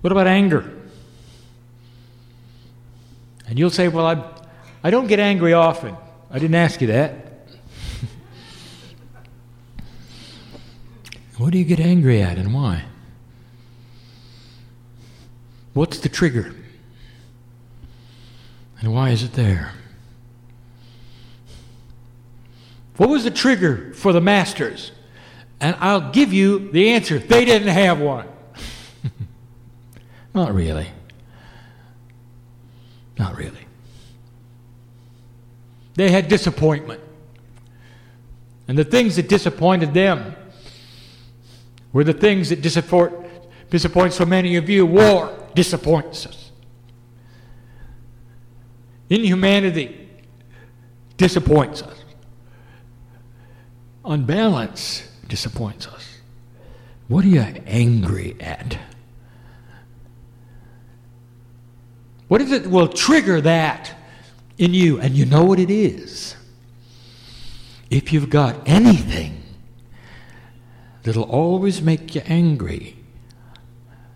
What 0.00 0.12
about 0.12 0.26
anger? 0.26 0.72
And 3.46 3.58
you'll 3.58 3.70
say, 3.70 3.88
Well, 3.88 4.06
I, 4.06 4.24
I 4.82 4.90
don't 4.90 5.08
get 5.08 5.18
angry 5.18 5.52
often. 5.52 5.94
I 6.30 6.38
didn't 6.38 6.54
ask 6.54 6.80
you 6.80 6.86
that. 6.86 7.16
what 11.36 11.50
do 11.50 11.58
you 11.58 11.64
get 11.64 11.80
angry 11.80 12.22
at 12.22 12.38
and 12.38 12.54
why? 12.54 12.84
What's 15.74 15.98
the 15.98 16.08
trigger? 16.08 16.54
And 18.80 18.94
why 18.94 19.10
is 19.10 19.22
it 19.22 19.34
there? 19.34 19.74
What 22.96 23.08
was 23.08 23.24
the 23.24 23.30
trigger 23.30 23.92
for 23.94 24.12
the 24.12 24.20
masters? 24.20 24.92
And 25.60 25.76
I'll 25.80 26.10
give 26.10 26.32
you 26.32 26.70
the 26.70 26.90
answer. 26.90 27.18
They 27.18 27.44
didn't 27.44 27.68
have 27.68 28.00
one. 28.00 28.26
Not 30.34 30.54
really. 30.54 30.88
Not 33.18 33.36
really. 33.36 33.66
They 35.94 36.10
had 36.10 36.28
disappointment. 36.28 37.00
And 38.68 38.78
the 38.78 38.84
things 38.84 39.16
that 39.16 39.28
disappointed 39.28 39.92
them 39.92 40.34
were 41.92 42.04
the 42.04 42.12
things 42.12 42.50
that 42.50 42.62
disappoint, 42.62 43.12
disappoint 43.68 44.12
so 44.12 44.24
many 44.24 44.56
of 44.56 44.70
you. 44.70 44.86
War 44.86 45.36
disappoints 45.54 46.26
us. 46.26 46.52
Inhumanity 49.08 50.08
disappoints 51.16 51.82
us. 51.82 52.04
Unbalance 54.04 55.06
disappoints 55.26 55.88
us. 55.88 56.20
What 57.08 57.24
are 57.24 57.28
you 57.28 57.40
angry 57.40 58.36
at? 58.40 58.78
What 62.30 62.40
is 62.40 62.52
it 62.52 62.68
will 62.68 62.86
trigger 62.86 63.40
that 63.40 63.92
in 64.56 64.72
you? 64.72 65.00
And 65.00 65.16
you 65.16 65.24
know 65.24 65.42
what 65.42 65.58
it 65.58 65.68
is. 65.68 66.36
If 67.90 68.12
you've 68.12 68.30
got 68.30 68.68
anything 68.68 69.42
that'll 71.02 71.24
always 71.24 71.82
make 71.82 72.14
you 72.14 72.22
angry, 72.26 72.96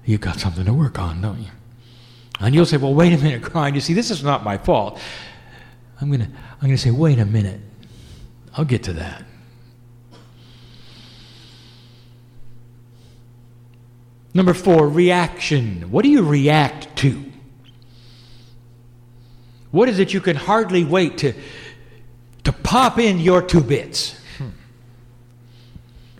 you've 0.05 0.21
got 0.21 0.39
something 0.39 0.65
to 0.65 0.73
work 0.73 0.97
on, 0.97 1.23
don't 1.23 1.41
you? 1.41 1.51
And 2.39 2.55
you'll 2.55 2.67
say, 2.67 2.77
well, 2.77 2.95
wait 2.95 3.13
a 3.13 3.19
minute, 3.19 3.43
Kryon. 3.43 3.75
You 3.75 3.81
see, 3.81 3.95
this 3.95 4.13
is 4.13 4.23
not 4.23 4.45
my 4.45 4.59
fault. 4.59 5.01
I'm 6.01 6.07
going 6.07 6.21
to 6.21 6.27
I'm 6.29 6.61
going 6.69 6.71
to 6.71 6.79
say, 6.79 6.93
wait 6.93 7.19
a 7.19 7.27
minute. 7.27 7.61
I'll 8.57 8.65
get 8.65 8.85
to 8.85 8.93
that. 8.93 9.25
Number 14.33 14.55
four, 14.55 14.89
reaction. 14.89 15.91
What 15.91 16.05
do 16.05 16.11
you 16.11 16.23
react 16.23 16.95
to? 16.99 17.33
What 19.75 19.89
is 19.89 19.99
it 19.99 20.15
you 20.15 20.21
can 20.21 20.37
hardly 20.37 20.85
wait 20.85 21.19
to, 21.19 21.33
to 22.45 22.53
pop 22.53 23.01
in 23.01 23.19
your 23.19 23.43
two 23.43 23.61
bits? 23.61 24.17
Hmm. 24.39 24.51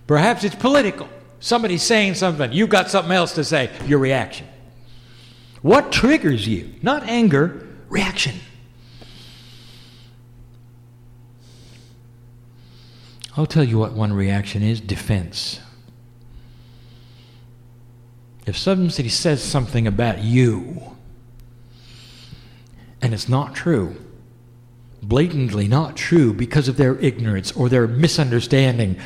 Perhaps 0.09 0.43
it's 0.43 0.57
political. 0.57 1.09
Somebody's 1.39 1.85
saying 1.85 2.15
something, 2.15 2.53
you've 2.53 2.69
got 2.69 2.91
something 2.91 3.13
else 3.13 3.33
to 3.37 3.45
say, 3.45 3.71
your 3.87 4.01
reaction. 4.01 4.49
What 5.63 5.93
triggers 5.93 6.49
you? 6.49 6.75
Not 6.83 7.05
anger, 7.05 7.65
reaction. 7.89 8.41
I'll 13.37 13.47
tell 13.47 13.63
you 13.63 13.79
what 13.79 13.93
one 13.93 14.13
reaction 14.13 14.65
is 14.65 14.81
defense. 14.81 15.61
If 18.47 18.59
somebody 18.59 19.09
says 19.09 19.41
something 19.45 19.87
about 19.87 20.25
you 20.25 20.94
and 23.05 23.13
it's 23.13 23.29
not 23.29 23.55
true, 23.55 23.95
blatantly 25.03 25.69
not 25.69 25.95
true 25.95 26.33
because 26.33 26.69
of 26.69 26.79
their 26.79 26.99
ignorance 27.01 27.53
or 27.53 27.69
their 27.69 27.87
misunderstanding, 27.87 28.99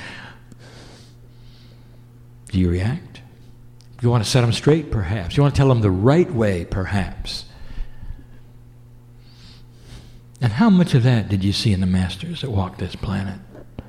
do 2.53 2.61
you 2.61 2.71
react? 2.71 3.21
You 4.01 4.09
want 4.09 4.23
to 4.23 4.31
set 4.31 4.43
them 4.43 4.53
straight, 4.53 4.93
perhaps. 4.93 5.37
You 5.37 5.43
want 5.43 5.57
to 5.57 5.59
tell 5.59 5.69
them 5.69 5.81
the 5.81 5.91
right 5.91 6.31
way, 6.31 6.65
perhaps. 6.65 7.45
And 10.41 10.53
how 10.53 10.71
much 10.71 10.95
of 10.95 11.03
that 11.03 11.29
did 11.29 11.43
you 11.43 11.53
see 11.53 11.73
in 11.73 11.81
the 11.81 11.87
masters 11.87 12.43
that 12.43 12.51
walked 12.51 12.79
this 12.79 12.95
planet, 12.95 13.41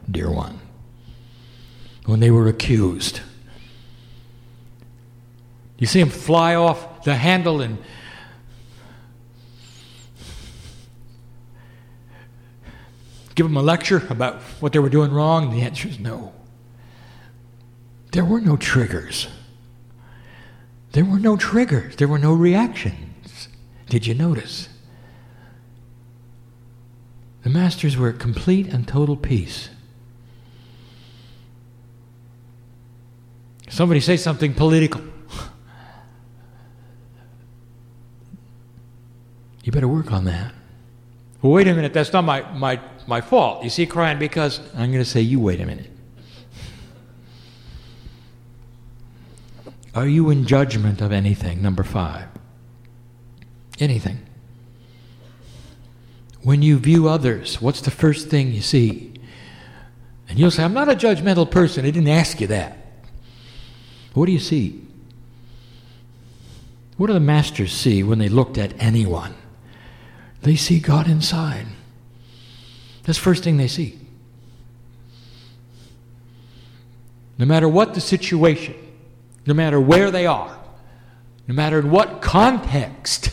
dear 0.09 0.31
one? 0.31 0.59
When 2.05 2.19
they 2.19 2.31
were 2.31 2.47
accused 2.47 3.21
you 5.79 5.87
see 5.87 6.01
them 6.01 6.09
fly 6.09 6.55
off 6.55 7.03
the 7.03 7.15
handle 7.15 7.61
and 7.61 7.77
give 13.39 13.46
them 13.46 13.55
a 13.55 13.62
lecture 13.62 14.05
about 14.10 14.41
what 14.60 14.74
they 14.74 14.79
were 14.79 14.89
doing 14.89 15.13
wrong? 15.13 15.50
The 15.50 15.62
answer 15.62 15.88
is 15.88 15.98
no. 15.98 16.34
There 18.12 18.25
were 18.25 18.41
no 18.41 18.58
triggers. 18.58 19.29
There 20.91 21.05
were 21.05 21.19
no 21.19 21.38
triggers. 21.38 21.96
There 21.96 22.10
were 22.10 22.19
no 22.19 22.34
reactions. 22.34 23.48
Did 23.88 24.05
you 24.05 24.13
notice? 24.13 24.67
The 27.43 27.50
masters 27.50 27.96
were 27.96 28.10
at 28.10 28.19
complete 28.19 28.67
and 28.67 28.86
total 28.86 29.15
peace. 29.15 29.69
Somebody 33.69 34.01
say 34.01 34.17
something 34.17 34.53
political. 34.53 35.01
You 39.63 39.72
better 39.72 39.88
work 39.88 40.12
on 40.12 40.25
that. 40.25 40.53
Well, 41.41 41.53
wait 41.53 41.69
a 41.69 41.74
minute, 41.74 41.93
that's 41.93 42.12
not 42.12 42.25
my, 42.25 42.41
my, 42.51 42.81
my 43.09 43.19
fault. 43.19 43.63
You 43.63 43.69
see, 43.69 43.85
Kryon 43.85 44.19
because 44.19 44.59
I'm 44.75 44.91
going 44.91 45.03
to 45.03 45.09
say, 45.09 45.19
you 45.19 45.39
wait 45.39 45.59
a 45.59 45.65
minute. 45.65 45.91
Are 49.95 50.07
you 50.07 50.29
in 50.29 50.45
judgment 50.45 51.01
of 51.01 51.11
anything? 51.11 51.61
Number 51.61 51.83
five. 51.83 52.27
Anything. 53.79 54.19
When 56.43 56.61
you 56.61 56.77
view 56.77 57.09
others, 57.09 57.59
what's 57.59 57.81
the 57.81 57.91
first 57.91 58.29
thing 58.29 58.53
you 58.53 58.61
see? 58.61 59.13
And 60.29 60.37
you'll 60.37 60.51
say, 60.51 60.63
I'm 60.63 60.73
not 60.73 60.87
a 60.87 60.95
judgmental 60.95 61.49
person. 61.49 61.85
I 61.85 61.89
didn't 61.89 62.07
ask 62.07 62.39
you 62.39 62.47
that. 62.47 62.77
What 64.13 64.27
do 64.27 64.31
you 64.31 64.39
see? 64.39 64.85
What 66.97 67.07
do 67.07 67.13
the 67.13 67.19
masters 67.19 67.73
see 67.73 68.03
when 68.03 68.19
they 68.19 68.29
looked 68.29 68.57
at 68.57 68.73
anyone? 68.81 69.33
They 70.41 70.55
see 70.55 70.79
God 70.79 71.07
inside. 71.07 71.65
That's 73.03 73.18
the 73.18 73.24
first 73.24 73.44
thing 73.44 73.58
they 73.58 73.68
see. 73.68 74.00
No 77.38 77.46
matter 77.46 77.68
what 77.70 77.94
the 77.94 78.01
situation, 78.01 78.75
no 79.46 79.53
matter 79.53 79.79
where 79.79 80.12
they 80.12 80.25
are, 80.25 80.60
no 81.48 81.56
matter 81.56 81.79
in 81.79 81.89
what 81.89 82.22
context. 82.22 83.32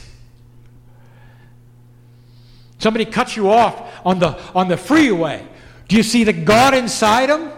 Somebody 2.79 3.05
cuts 3.05 3.37
you 3.37 3.51
off 3.51 4.07
on 4.07 4.19
the, 4.21 4.41
on 4.55 4.69
the 4.69 4.77
freeway. 4.77 5.47
Do 5.89 5.97
you 5.97 6.03
see 6.03 6.25
the 6.25 6.33
God 6.33 6.73
inside 6.73 7.29
them? 7.29 7.53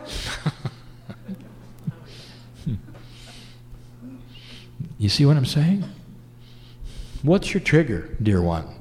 you 4.98 5.08
see 5.08 5.24
what 5.26 5.36
I'm 5.36 5.44
saying? 5.44 5.84
What's 7.22 7.52
your 7.52 7.60
trigger, 7.60 8.16
dear 8.22 8.40
one? 8.40 8.77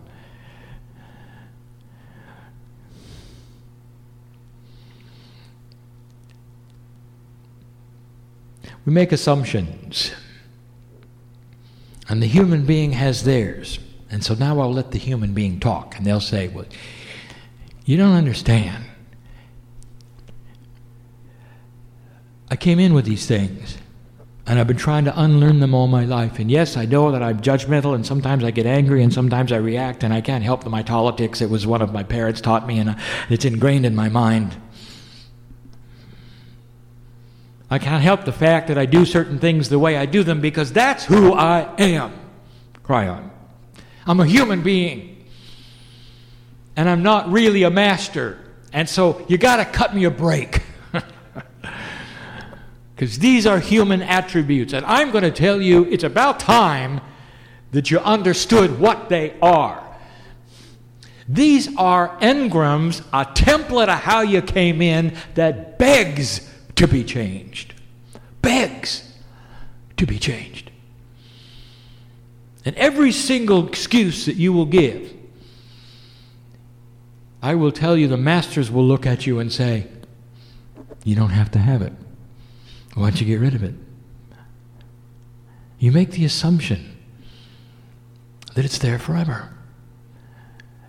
We 8.87 8.93
make 8.93 9.11
assumptions. 9.11 10.13
And 12.07 12.23
the 12.23 12.27
human 12.27 12.65
being 12.65 12.93
has 12.93 13.25
theirs. 13.25 13.79
And 14.09 14.23
so 14.23 14.33
now 14.33 14.61
I'll 14.61 14.71
let 14.71 14.91
the 14.91 14.97
human 14.97 15.33
being 15.33 15.59
talk. 15.59 15.97
And 15.97 16.05
they'll 16.05 16.21
say, 16.21 16.47
Well, 16.47 16.63
you 17.83 17.97
don't 17.97 18.13
understand. 18.13 18.85
I 22.49 22.55
came 22.55 22.79
in 22.79 22.93
with 22.93 23.03
these 23.03 23.25
things. 23.25 23.77
And 24.45 24.57
I've 24.57 24.67
been 24.67 24.77
trying 24.77 25.03
to 25.03 25.21
unlearn 25.21 25.59
them 25.59 25.73
all 25.73 25.87
my 25.87 26.05
life. 26.05 26.39
And 26.39 26.49
yes, 26.49 26.77
I 26.77 26.85
know 26.85 27.11
that 27.11 27.21
I'm 27.21 27.41
judgmental, 27.41 27.93
and 27.93 28.05
sometimes 28.05 28.45
I 28.45 28.51
get 28.51 28.65
angry, 28.65 29.03
and 29.03 29.13
sometimes 29.13 29.51
I 29.51 29.57
react, 29.57 30.05
and 30.05 30.13
I 30.13 30.21
can't 30.21 30.45
help 30.45 30.65
my 30.65 30.81
politics. 30.81 31.41
It 31.41 31.49
was 31.49 31.67
one 31.67 31.81
of 31.81 31.91
my 31.91 32.03
parents 32.03 32.39
taught 32.39 32.65
me, 32.65 32.79
and 32.79 32.91
uh, 32.91 32.95
it's 33.29 33.43
ingrained 33.43 33.85
in 33.85 33.93
my 33.93 34.07
mind. 34.07 34.55
I 37.69 37.79
can't 37.79 38.01
help 38.01 38.23
the 38.23 38.31
fact 38.31 38.69
that 38.69 38.77
I 38.77 38.85
do 38.85 39.05
certain 39.05 39.39
things 39.39 39.69
the 39.69 39.79
way 39.79 39.97
I 39.97 40.05
do 40.05 40.23
them 40.23 40.39
because 40.39 40.71
that's 40.71 41.03
who 41.03 41.33
I 41.33 41.73
am. 41.77 42.13
Kryon. 42.83 43.29
I'm 44.05 44.19
a 44.21 44.25
human 44.25 44.63
being. 44.63 45.25
And 46.77 46.89
I'm 46.89 47.03
not 47.03 47.29
really 47.29 47.63
a 47.63 47.69
master. 47.69 48.39
And 48.71 48.87
so 48.87 49.25
you 49.27 49.37
got 49.37 49.57
to 49.57 49.65
cut 49.65 49.93
me 49.93 50.05
a 50.05 50.11
break. 50.11 50.61
Because 52.95 53.19
these 53.19 53.45
are 53.45 53.59
human 53.59 54.01
attributes. 54.01 54.73
And 54.73 54.83
I'm 54.83 55.11
going 55.11 55.23
to 55.23 55.29
tell 55.29 55.61
you 55.61 55.85
it's 55.85 56.03
about 56.03 56.39
time 56.39 56.99
that 57.69 57.91
you 57.91 57.99
understood 57.99 58.79
what 58.79 59.07
they 59.07 59.35
are. 59.39 59.83
These 61.27 61.75
are 61.77 62.17
engrams, 62.21 63.01
a 63.13 63.23
template 63.23 63.87
of 63.89 63.99
how 63.99 64.21
you 64.21 64.41
came 64.41 64.81
in 64.81 65.15
that 65.35 65.77
begs 65.77 66.51
to 66.77 66.87
be 66.87 67.03
changed. 67.03 67.73
Begs 68.41 69.13
to 69.97 70.05
be 70.05 70.17
changed. 70.17 70.71
And 72.63 72.75
every 72.75 73.11
single 73.11 73.67
excuse 73.67 74.25
that 74.25 74.35
you 74.35 74.53
will 74.53 74.65
give, 74.65 75.13
I 77.41 77.55
will 77.55 77.71
tell 77.71 77.97
you 77.97 78.07
the 78.07 78.17
masters 78.17 78.71
will 78.71 78.85
look 78.85 79.05
at 79.05 79.25
you 79.25 79.39
and 79.39 79.51
say, 79.51 79.87
You 81.03 81.15
don't 81.15 81.29
have 81.29 81.51
to 81.51 81.59
have 81.59 81.81
it. 81.81 81.93
Why 82.93 83.09
don't 83.09 83.21
you 83.21 83.27
get 83.27 83.39
rid 83.39 83.55
of 83.55 83.63
it? 83.63 83.75
You 85.79 85.91
make 85.91 86.11
the 86.11 86.25
assumption 86.25 86.97
that 88.55 88.65
it's 88.65 88.79
there 88.79 88.99
forever. 88.99 89.53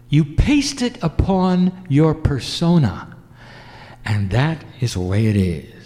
You 0.09 0.25
paste 0.25 0.81
it 0.81 1.03
upon 1.03 1.85
your 1.89 2.15
persona, 2.15 3.15
and 4.05 4.31
that 4.31 4.65
is 4.81 4.95
the 4.95 5.01
way 5.01 5.27
it 5.27 5.37
is 5.37 5.78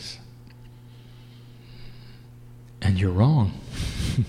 and 2.82 3.00
you're 3.00 3.12
wrong. 3.12 3.58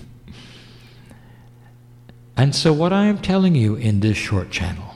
and 2.36 2.54
so, 2.54 2.72
what 2.72 2.92
I 2.92 3.06
am 3.06 3.18
telling 3.18 3.54
you 3.54 3.74
in 3.74 4.00
this 4.00 4.16
short 4.16 4.50
channel, 4.50 4.94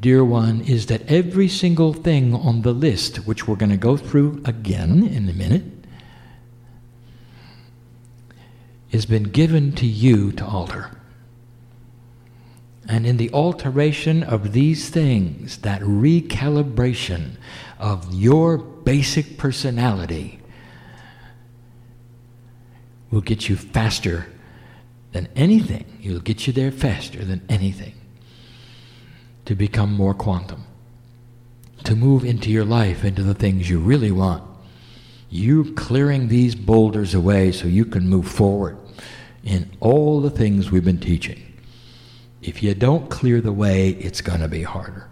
dear 0.00 0.24
one, 0.24 0.60
is 0.60 0.86
that 0.86 1.10
every 1.10 1.48
single 1.48 1.92
thing 1.92 2.34
on 2.34 2.62
the 2.62 2.72
list, 2.72 3.26
which 3.26 3.48
we're 3.48 3.56
going 3.56 3.70
to 3.70 3.76
go 3.76 3.96
through 3.96 4.42
again 4.44 5.04
in 5.06 5.28
a 5.28 5.32
minute, 5.32 5.64
has 8.92 9.06
been 9.06 9.24
given 9.24 9.72
to 9.72 9.86
you 9.86 10.30
to 10.32 10.44
alter. 10.44 10.90
And 12.88 13.04
in 13.04 13.16
the 13.16 13.32
alteration 13.32 14.22
of 14.22 14.52
these 14.52 14.90
things, 14.90 15.58
that 15.58 15.80
recalibration 15.82 17.32
of 17.80 18.14
your 18.14 18.58
basic 18.58 19.38
personality, 19.38 20.38
will 23.16 23.22
get 23.22 23.48
you 23.48 23.56
faster 23.56 24.26
than 25.12 25.26
anything. 25.34 25.86
It 26.02 26.10
will 26.10 26.20
get 26.20 26.46
you 26.46 26.52
there 26.52 26.70
faster 26.70 27.24
than 27.24 27.40
anything 27.48 27.94
to 29.46 29.54
become 29.54 29.90
more 29.90 30.12
quantum, 30.12 30.64
to 31.84 31.96
move 31.96 32.26
into 32.26 32.50
your 32.50 32.66
life, 32.66 33.04
into 33.04 33.22
the 33.22 33.32
things 33.32 33.70
you 33.70 33.78
really 33.78 34.10
want. 34.10 34.42
You 35.30 35.72
clearing 35.72 36.28
these 36.28 36.54
boulders 36.54 37.14
away 37.14 37.52
so 37.52 37.66
you 37.66 37.86
can 37.86 38.06
move 38.06 38.28
forward 38.28 38.76
in 39.42 39.70
all 39.80 40.20
the 40.20 40.28
things 40.28 40.70
we've 40.70 40.84
been 40.84 41.00
teaching. 41.00 41.42
If 42.42 42.62
you 42.62 42.74
don't 42.74 43.08
clear 43.08 43.40
the 43.40 43.50
way, 43.50 43.92
it's 43.92 44.20
going 44.20 44.40
to 44.40 44.48
be 44.48 44.62
harder. 44.62 45.08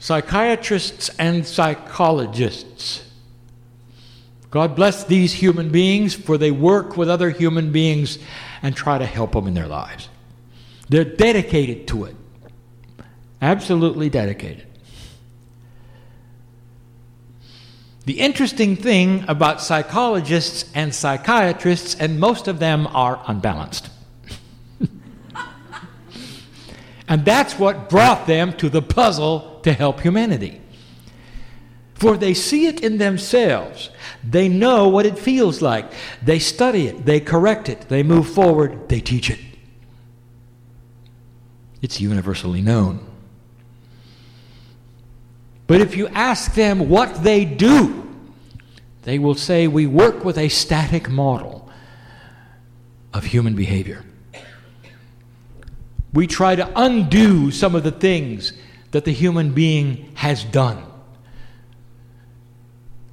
Psychiatrists 0.00 1.10
and 1.10 1.46
psychologists 1.46 3.05
God 4.56 4.74
bless 4.74 5.04
these 5.04 5.34
human 5.34 5.68
beings, 5.68 6.14
for 6.14 6.38
they 6.38 6.50
work 6.50 6.96
with 6.96 7.10
other 7.10 7.28
human 7.28 7.72
beings 7.72 8.18
and 8.62 8.74
try 8.74 8.96
to 8.96 9.04
help 9.04 9.32
them 9.32 9.46
in 9.46 9.52
their 9.52 9.66
lives. 9.66 10.08
They're 10.88 11.04
dedicated 11.04 11.86
to 11.88 12.06
it, 12.06 12.16
absolutely 13.42 14.08
dedicated. 14.08 14.66
The 18.06 18.18
interesting 18.18 18.76
thing 18.76 19.26
about 19.28 19.60
psychologists 19.60 20.70
and 20.74 20.94
psychiatrists, 20.94 21.94
and 21.94 22.18
most 22.18 22.48
of 22.48 22.58
them 22.58 22.86
are 22.86 23.22
unbalanced. 23.26 23.90
and 27.06 27.26
that's 27.26 27.58
what 27.58 27.90
brought 27.90 28.26
them 28.26 28.54
to 28.54 28.70
the 28.70 28.80
puzzle 28.80 29.60
to 29.64 29.74
help 29.74 30.00
humanity. 30.00 30.62
For 31.96 32.18
they 32.18 32.34
see 32.34 32.66
it 32.66 32.80
in 32.80 32.98
themselves. 32.98 33.88
They 34.22 34.48
know 34.48 34.88
what 34.88 35.06
it 35.06 35.18
feels 35.18 35.62
like. 35.62 35.90
They 36.22 36.38
study 36.38 36.88
it. 36.88 37.06
They 37.06 37.20
correct 37.20 37.70
it. 37.70 37.88
They 37.88 38.02
move 38.02 38.28
forward. 38.28 38.88
They 38.90 39.00
teach 39.00 39.30
it. 39.30 39.40
It's 41.80 41.98
universally 41.98 42.60
known. 42.60 43.06
But 45.66 45.80
if 45.80 45.96
you 45.96 46.08
ask 46.08 46.54
them 46.54 46.90
what 46.90 47.22
they 47.22 47.46
do, 47.46 48.06
they 49.02 49.18
will 49.18 49.34
say, 49.34 49.66
We 49.66 49.86
work 49.86 50.22
with 50.22 50.36
a 50.36 50.50
static 50.50 51.08
model 51.08 51.70
of 53.14 53.24
human 53.24 53.56
behavior. 53.56 54.04
We 56.12 56.26
try 56.26 56.56
to 56.56 56.70
undo 56.76 57.50
some 57.50 57.74
of 57.74 57.84
the 57.84 57.90
things 57.90 58.52
that 58.90 59.04
the 59.04 59.12
human 59.12 59.52
being 59.52 60.12
has 60.14 60.44
done. 60.44 60.82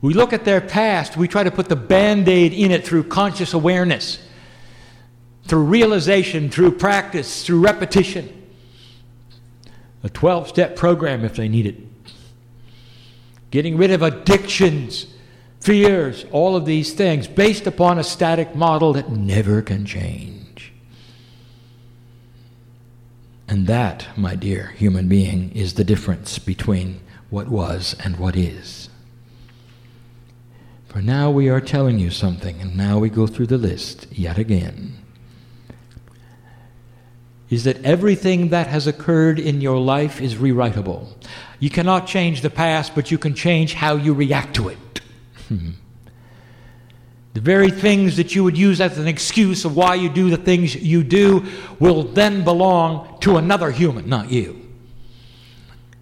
We 0.03 0.13
look 0.13 0.33
at 0.33 0.43
their 0.43 0.59
past, 0.59 1.15
we 1.15 1.29
try 1.29 1.45
to 1.45 1.49
put 1.49 1.69
the 1.69 1.77
band 1.77 2.27
aid 2.27 2.51
in 2.51 2.71
it 2.71 2.85
through 2.85 3.05
conscious 3.05 3.53
awareness, 3.53 4.19
through 5.45 5.63
realization, 5.63 6.49
through 6.49 6.73
practice, 6.73 7.45
through 7.45 7.61
repetition. 7.61 8.43
A 10.03 10.09
12 10.09 10.49
step 10.49 10.75
program 10.75 11.23
if 11.23 11.37
they 11.37 11.47
need 11.47 11.65
it. 11.65 11.77
Getting 13.49 13.77
rid 13.77 13.91
of 13.91 14.01
addictions, 14.01 15.07
fears, 15.61 16.25
all 16.33 16.57
of 16.57 16.65
these 16.65 16.91
things 16.91 17.25
based 17.25 17.65
upon 17.65 17.97
a 17.97 18.03
static 18.03 18.57
model 18.57 18.91
that 18.93 19.09
never 19.09 19.61
can 19.61 19.85
change. 19.85 20.73
And 23.47 23.67
that, 23.67 24.09
my 24.17 24.35
dear 24.35 24.73
human 24.75 25.07
being, 25.07 25.53
is 25.55 25.75
the 25.75 25.85
difference 25.85 26.39
between 26.39 26.99
what 27.29 27.47
was 27.47 27.95
and 28.03 28.17
what 28.17 28.35
is. 28.35 28.89
For 30.93 31.01
now 31.01 31.31
we 31.31 31.49
are 31.49 31.59
telling 31.59 31.97
you 31.97 32.11
something, 32.11 32.61
and 32.61 32.77
now 32.77 32.99
we 32.99 33.09
go 33.09 33.25
through 33.25 33.47
the 33.47 33.57
list 33.57 34.05
yet 34.11 34.37
again. 34.37 34.95
Is 37.49 37.63
that 37.63 37.83
everything 37.83 38.49
that 38.49 38.67
has 38.67 38.85
occurred 38.85 39.39
in 39.39 39.59
your 39.59 39.79
life 39.79 40.21
is 40.21 40.35
rewritable. 40.35 41.11
You 41.59 41.71
cannot 41.71 42.05
change 42.05 42.41
the 42.41 42.51
past, 42.51 42.93
but 42.93 43.09
you 43.09 43.17
can 43.17 43.33
change 43.33 43.73
how 43.73 43.95
you 43.95 44.13
react 44.13 44.55
to 44.57 44.69
it. 44.69 44.77
Hmm. 45.47 45.71
the 47.33 47.41
very 47.41 47.71
things 47.71 48.17
that 48.17 48.35
you 48.35 48.43
would 48.43 48.57
use 48.57 48.79
as 48.79 48.99
an 48.99 49.07
excuse 49.07 49.65
of 49.65 49.75
why 49.75 49.95
you 49.95 50.09
do 50.09 50.29
the 50.29 50.37
things 50.37 50.75
you 50.75 51.03
do 51.03 51.43
will 51.79 52.03
then 52.03 52.43
belong 52.43 53.17
to 53.21 53.37
another 53.37 53.71
human, 53.71 54.07
not 54.07 54.31
you. 54.31 54.61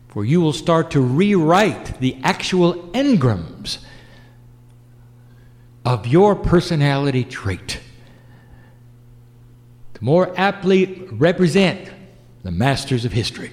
For 0.10 0.25
you 0.25 0.41
will 0.41 0.51
start 0.51 0.91
to 0.91 0.99
rewrite 0.99 2.01
the 2.01 2.17
actual 2.23 2.73
engrams 2.89 3.77
of 5.86 6.08
your 6.08 6.36
personality 6.36 7.24
trait. 7.24 7.80
to 9.94 10.04
more 10.04 10.34
aptly 10.38 11.08
represent 11.12 11.91
the 12.44 12.52
masters 12.52 13.06
of 13.06 13.13
history. 13.13 13.52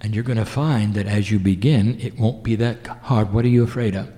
And 0.00 0.14
you're 0.14 0.24
going 0.24 0.38
to 0.38 0.44
find 0.44 0.94
that 0.94 1.06
as 1.06 1.30
you 1.30 1.38
begin, 1.38 1.98
it 2.00 2.18
won't 2.18 2.42
be 2.42 2.56
that 2.56 2.86
hard. 2.86 3.32
What 3.32 3.44
are 3.44 3.48
you 3.48 3.64
afraid 3.64 3.96
of? 3.96 4.12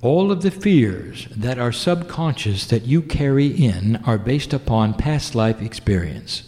All 0.00 0.30
of 0.30 0.42
the 0.42 0.50
fears 0.50 1.26
that 1.34 1.58
are 1.58 1.72
subconscious 1.72 2.66
that 2.66 2.84
you 2.84 3.02
carry 3.02 3.46
in 3.46 3.96
are 4.04 4.18
based 4.18 4.52
upon 4.52 4.94
past 4.94 5.34
life 5.34 5.60
experience. 5.60 6.44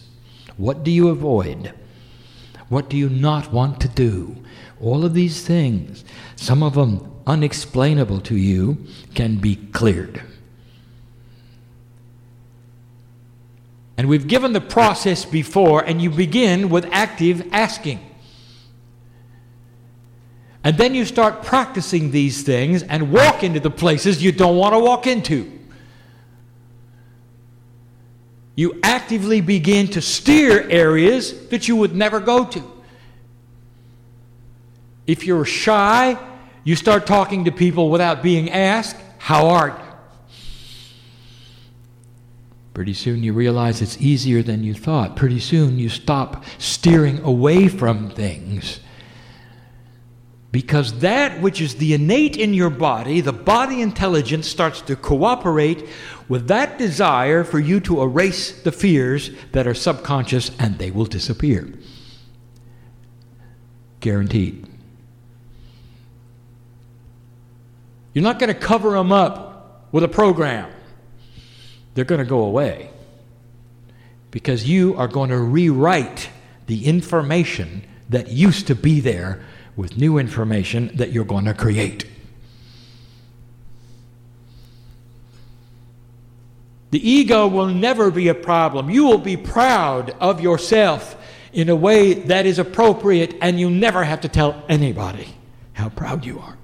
What 0.55 0.83
do 0.83 0.91
you 0.91 1.09
avoid? 1.09 1.73
What 2.69 2.89
do 2.89 2.95
you 2.95 3.09
not 3.09 3.51
want 3.51 3.81
to 3.81 3.89
do? 3.89 4.37
All 4.81 5.05
of 5.05 5.13
these 5.13 5.45
things, 5.45 6.03
some 6.35 6.63
of 6.63 6.73
them 6.73 7.11
unexplainable 7.27 8.21
to 8.21 8.35
you, 8.35 8.85
can 9.13 9.35
be 9.37 9.55
cleared. 9.55 10.21
And 13.97 14.09
we've 14.09 14.27
given 14.27 14.53
the 14.53 14.61
process 14.61 15.25
before, 15.25 15.83
and 15.83 16.01
you 16.01 16.09
begin 16.09 16.69
with 16.69 16.87
active 16.91 17.47
asking. 17.51 17.99
And 20.63 20.77
then 20.77 20.95
you 20.95 21.05
start 21.05 21.43
practicing 21.43 22.11
these 22.11 22.43
things 22.43 22.83
and 22.83 23.11
walk 23.11 23.43
into 23.43 23.59
the 23.59 23.69
places 23.69 24.23
you 24.23 24.31
don't 24.31 24.57
want 24.57 24.73
to 24.73 24.79
walk 24.79 25.05
into. 25.07 25.59
You 28.55 28.79
actively 28.83 29.41
begin 29.41 29.87
to 29.89 30.01
steer 30.01 30.67
areas 30.69 31.47
that 31.49 31.67
you 31.67 31.75
would 31.75 31.95
never 31.95 32.19
go 32.19 32.45
to. 32.45 32.80
If 35.11 35.27
you're 35.27 35.43
shy, 35.43 36.17
you 36.63 36.77
start 36.77 37.05
talking 37.05 37.43
to 37.43 37.51
people 37.51 37.89
without 37.89 38.23
being 38.23 38.49
asked, 38.49 38.95
How 39.17 39.47
are 39.47 39.67
you? 39.67 40.35
Pretty 42.73 42.93
soon 42.93 43.21
you 43.21 43.33
realize 43.33 43.81
it's 43.81 43.99
easier 43.99 44.41
than 44.41 44.63
you 44.63 44.73
thought. 44.73 45.17
Pretty 45.17 45.41
soon 45.41 45.77
you 45.77 45.89
stop 45.89 46.45
steering 46.59 47.19
away 47.23 47.67
from 47.67 48.09
things. 48.11 48.79
Because 50.49 50.99
that 50.99 51.41
which 51.41 51.59
is 51.59 51.75
the 51.75 51.93
innate 51.93 52.37
in 52.37 52.53
your 52.53 52.69
body, 52.69 53.19
the 53.19 53.33
body 53.33 53.81
intelligence, 53.81 54.47
starts 54.47 54.79
to 54.83 54.95
cooperate 54.95 55.89
with 56.29 56.47
that 56.47 56.77
desire 56.77 57.43
for 57.43 57.59
you 57.59 57.81
to 57.81 58.01
erase 58.01 58.61
the 58.61 58.71
fears 58.71 59.31
that 59.51 59.67
are 59.67 59.73
subconscious 59.73 60.51
and 60.57 60.77
they 60.77 60.89
will 60.89 61.03
disappear. 61.03 61.69
Guaranteed. 63.99 64.70
You're 68.13 68.23
not 68.23 68.39
going 68.39 68.53
to 68.53 68.59
cover 68.59 68.91
them 68.91 69.11
up 69.11 69.87
with 69.91 70.03
a 70.03 70.07
program 70.07 70.71
they're 71.93 72.05
going 72.05 72.19
to 72.19 72.25
go 72.25 72.43
away 72.43 72.89
because 74.31 74.67
you 74.67 74.95
are 74.95 75.07
going 75.07 75.29
to 75.29 75.37
rewrite 75.37 76.29
the 76.67 76.85
information 76.85 77.83
that 78.09 78.29
used 78.29 78.67
to 78.67 78.75
be 78.75 78.99
there 78.99 79.43
with 79.75 79.97
new 79.97 80.17
information 80.17 80.91
that 80.95 81.11
you're 81.11 81.25
going 81.25 81.45
to 81.45 81.53
create. 81.53 82.05
The 86.91 87.09
ego 87.09 87.47
will 87.47 87.67
never 87.67 88.11
be 88.11 88.27
a 88.27 88.33
problem. 88.33 88.89
You 88.89 89.05
will 89.05 89.17
be 89.17 89.37
proud 89.37 90.11
of 90.19 90.41
yourself 90.41 91.15
in 91.53 91.69
a 91.69 91.75
way 91.75 92.13
that 92.13 92.45
is 92.45 92.59
appropriate, 92.59 93.35
and 93.41 93.59
you 93.59 93.69
never 93.69 94.03
have 94.03 94.21
to 94.21 94.29
tell 94.29 94.63
anybody 94.69 95.27
how 95.73 95.89
proud 95.89 96.25
you 96.25 96.39
are. 96.39 96.57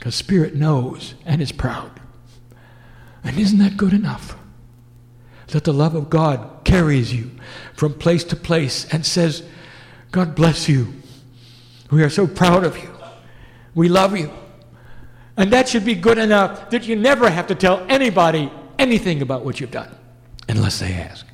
Because 0.00 0.14
Spirit 0.14 0.54
knows 0.54 1.14
and 1.26 1.42
is 1.42 1.52
proud. 1.52 2.00
And 3.22 3.38
isn't 3.38 3.58
that 3.58 3.76
good 3.76 3.92
enough? 3.92 4.34
That 5.48 5.64
the 5.64 5.74
love 5.74 5.94
of 5.94 6.08
God 6.08 6.64
carries 6.64 7.12
you 7.12 7.30
from 7.74 7.92
place 7.92 8.24
to 8.24 8.36
place 8.36 8.86
and 8.94 9.04
says, 9.04 9.42
God 10.10 10.34
bless 10.34 10.70
you. 10.70 10.94
We 11.90 12.02
are 12.02 12.08
so 12.08 12.26
proud 12.26 12.64
of 12.64 12.78
you. 12.78 12.88
We 13.74 13.90
love 13.90 14.16
you. 14.16 14.30
And 15.36 15.52
that 15.52 15.68
should 15.68 15.84
be 15.84 15.94
good 15.94 16.16
enough 16.16 16.70
that 16.70 16.88
you 16.88 16.96
never 16.96 17.28
have 17.28 17.48
to 17.48 17.54
tell 17.54 17.84
anybody 17.90 18.50
anything 18.78 19.20
about 19.20 19.44
what 19.44 19.60
you've 19.60 19.70
done 19.70 19.94
unless 20.48 20.78
they 20.78 20.94
ask. 20.94 21.26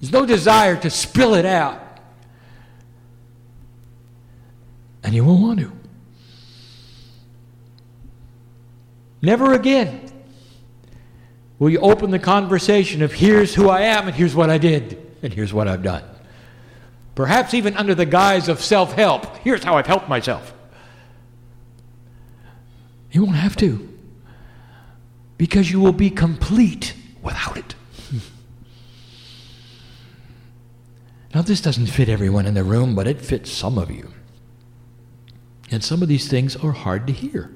There's 0.00 0.12
no 0.12 0.24
desire 0.24 0.76
to 0.76 0.88
spill 0.88 1.34
it 1.34 1.44
out. 1.44 1.82
And 5.02 5.14
you 5.14 5.22
won't 5.22 5.42
want 5.42 5.60
to. 5.60 5.83
Never 9.24 9.54
again 9.54 10.04
Will 11.58 11.70
you 11.70 11.78
open 11.78 12.10
the 12.10 12.18
conversation 12.18 13.02
of 13.02 13.12
here's 13.12 13.54
who 13.54 13.68
I 13.68 13.82
am 13.82 14.06
and 14.06 14.14
here's 14.14 14.34
what 14.34 14.50
I 14.50 14.58
did 14.58 15.00
and 15.22 15.32
here's 15.32 15.52
what 15.52 15.68
I've 15.68 15.82
done? 15.82 16.02
Perhaps 17.14 17.54
even 17.54 17.76
under 17.76 17.94
the 17.94 18.06
guise 18.06 18.48
of 18.48 18.60
self 18.60 18.92
help. 18.92 19.36
Here's 19.38 19.62
how 19.62 19.76
I've 19.76 19.86
helped 19.86 20.08
myself. 20.08 20.52
You 23.12 23.24
won't 23.24 23.36
have 23.36 23.56
to 23.56 23.88
because 25.38 25.70
you 25.70 25.80
will 25.80 25.92
be 25.92 26.10
complete 26.10 26.94
without 27.22 27.56
it. 27.56 27.74
Now, 31.34 31.42
this 31.42 31.60
doesn't 31.60 31.86
fit 31.86 32.08
everyone 32.08 32.46
in 32.46 32.54
the 32.54 32.62
room, 32.62 32.94
but 32.94 33.08
it 33.08 33.20
fits 33.20 33.50
some 33.50 33.76
of 33.76 33.90
you. 33.90 34.12
And 35.68 35.82
some 35.82 36.00
of 36.00 36.06
these 36.06 36.28
things 36.28 36.54
are 36.54 36.70
hard 36.70 37.08
to 37.08 37.12
hear. 37.12 37.50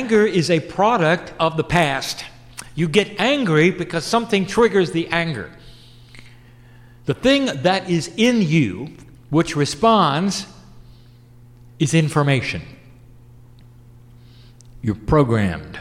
Anger 0.00 0.24
is 0.24 0.48
a 0.50 0.60
product 0.60 1.34
of 1.38 1.58
the 1.58 1.62
past. 1.62 2.24
You 2.74 2.88
get 2.88 3.20
angry 3.20 3.70
because 3.70 4.02
something 4.02 4.46
triggers 4.46 4.92
the 4.92 5.06
anger. 5.08 5.50
The 7.04 7.12
thing 7.12 7.44
that 7.64 7.90
is 7.90 8.10
in 8.16 8.40
you, 8.40 8.94
which 9.28 9.56
responds, 9.56 10.46
is 11.78 11.92
information. 11.92 12.62
You're 14.80 14.94
programmed. 14.94 15.78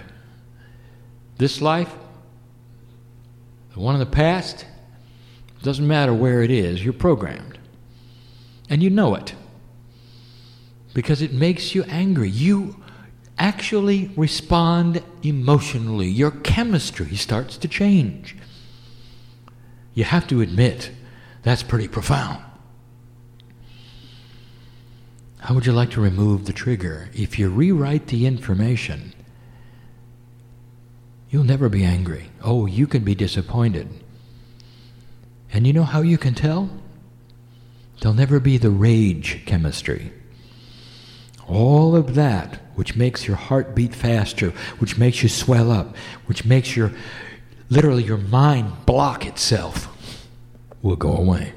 This 1.38 1.62
life, 1.62 1.93
the 3.73 3.79
one 3.79 3.95
in 3.95 3.99
the 3.99 4.05
past, 4.05 4.65
doesn't 5.63 5.88
matter 5.88 6.13
where 6.13 6.43
it 6.43 6.51
is, 6.51 6.84
you're 6.84 6.91
programmed. 6.91 7.58
And 8.69 8.84
you 8.84 8.89
know 8.89 9.15
it. 9.15 9.34
Because 10.93 11.21
it 11.21 11.32
makes 11.32 11.73
you 11.73 11.84
angry. 11.84 12.29
You 12.29 12.75
actually 13.39 14.12
respond 14.15 15.02
emotionally. 15.23 16.08
Your 16.08 16.32
chemistry 16.32 17.15
starts 17.15 17.58
to 17.58 17.67
change. 17.67 18.36
You 19.93 20.04
have 20.04 20.28
to 20.28 20.41
admit, 20.41 20.91
that's 21.41 21.63
pretty 21.63 21.88
profound. 21.88 22.43
How 25.39 25.56
would 25.56 25.65
you 25.65 25.71
like 25.71 25.91
to 25.91 26.02
remove 26.02 26.45
the 26.45 26.54
trigger? 26.54 27.10
If 27.13 27.39
you 27.39 27.49
rewrite 27.49 28.08
the 28.08 28.25
information, 28.25 29.13
you'll 31.30 31.45
never 31.45 31.69
be 31.69 31.84
angry. 31.84 32.30
Oh, 32.43 32.65
you 32.65 32.88
can 32.88 33.04
be 33.04 33.15
disappointed. 33.15 33.88
And 35.52 35.65
you 35.65 35.73
know 35.73 35.84
how 35.84 36.02
you 36.02 36.17
can 36.17 36.36
tell? 36.36 36.69
There'll 37.99 38.15
never 38.15 38.39
be 38.39 38.58
the 38.58 38.69
rage 38.69 39.45
chemistry. 39.45 40.12
All 41.47 41.95
of 41.95 42.15
that 42.15 42.62
which 42.80 42.96
makes 42.96 43.28
your 43.28 43.36
heart 43.36 43.76
beat 43.76 43.94
faster, 43.94 44.52
which 44.78 44.98
makes 44.98 45.22
you 45.22 45.28
swell 45.28 45.70
up, 45.70 45.98
which 46.28 46.46
makes 46.46 46.78
your 46.78 46.94
literally 47.68 48.06
your 48.06 48.18
mind 48.18 48.72
block 48.86 49.26
itself, 49.26 49.89
will 50.82 50.96
go 50.96 51.13
away. 51.13 51.52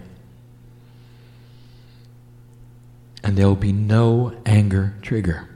And 3.23 3.39
there 3.39 3.47
will 3.47 3.55
be 3.55 3.73
no 3.73 4.37
anger 4.45 4.95
trigger. 5.01 5.49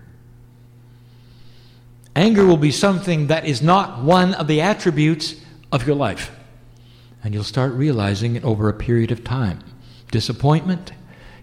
Anger 2.14 2.46
will 2.46 2.56
be 2.56 2.70
something 2.70 3.26
that 3.26 3.44
is 3.44 3.60
not 3.60 4.04
one 4.04 4.34
of 4.34 4.46
the 4.46 4.60
attributes 4.60 5.34
of 5.72 5.84
your 5.84 5.96
life. 5.96 6.30
And 7.24 7.34
you'll 7.34 7.42
start 7.42 7.72
realizing 7.72 8.36
it 8.36 8.44
over 8.44 8.68
a 8.68 8.72
period 8.72 9.10
of 9.10 9.24
time. 9.24 9.64
Disappointment? 10.12 10.92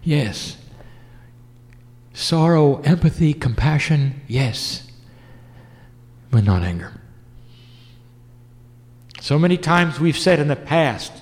Yes. 0.02 0.56
Sorrow, 2.14 2.80
empathy, 2.82 3.34
compassion, 3.34 4.22
yes, 4.26 4.90
but 6.30 6.44
not 6.44 6.62
anger. 6.62 6.98
So 9.20 9.38
many 9.38 9.58
times 9.58 10.00
we've 10.00 10.16
said 10.16 10.38
in 10.38 10.48
the 10.48 10.56
past, 10.56 11.12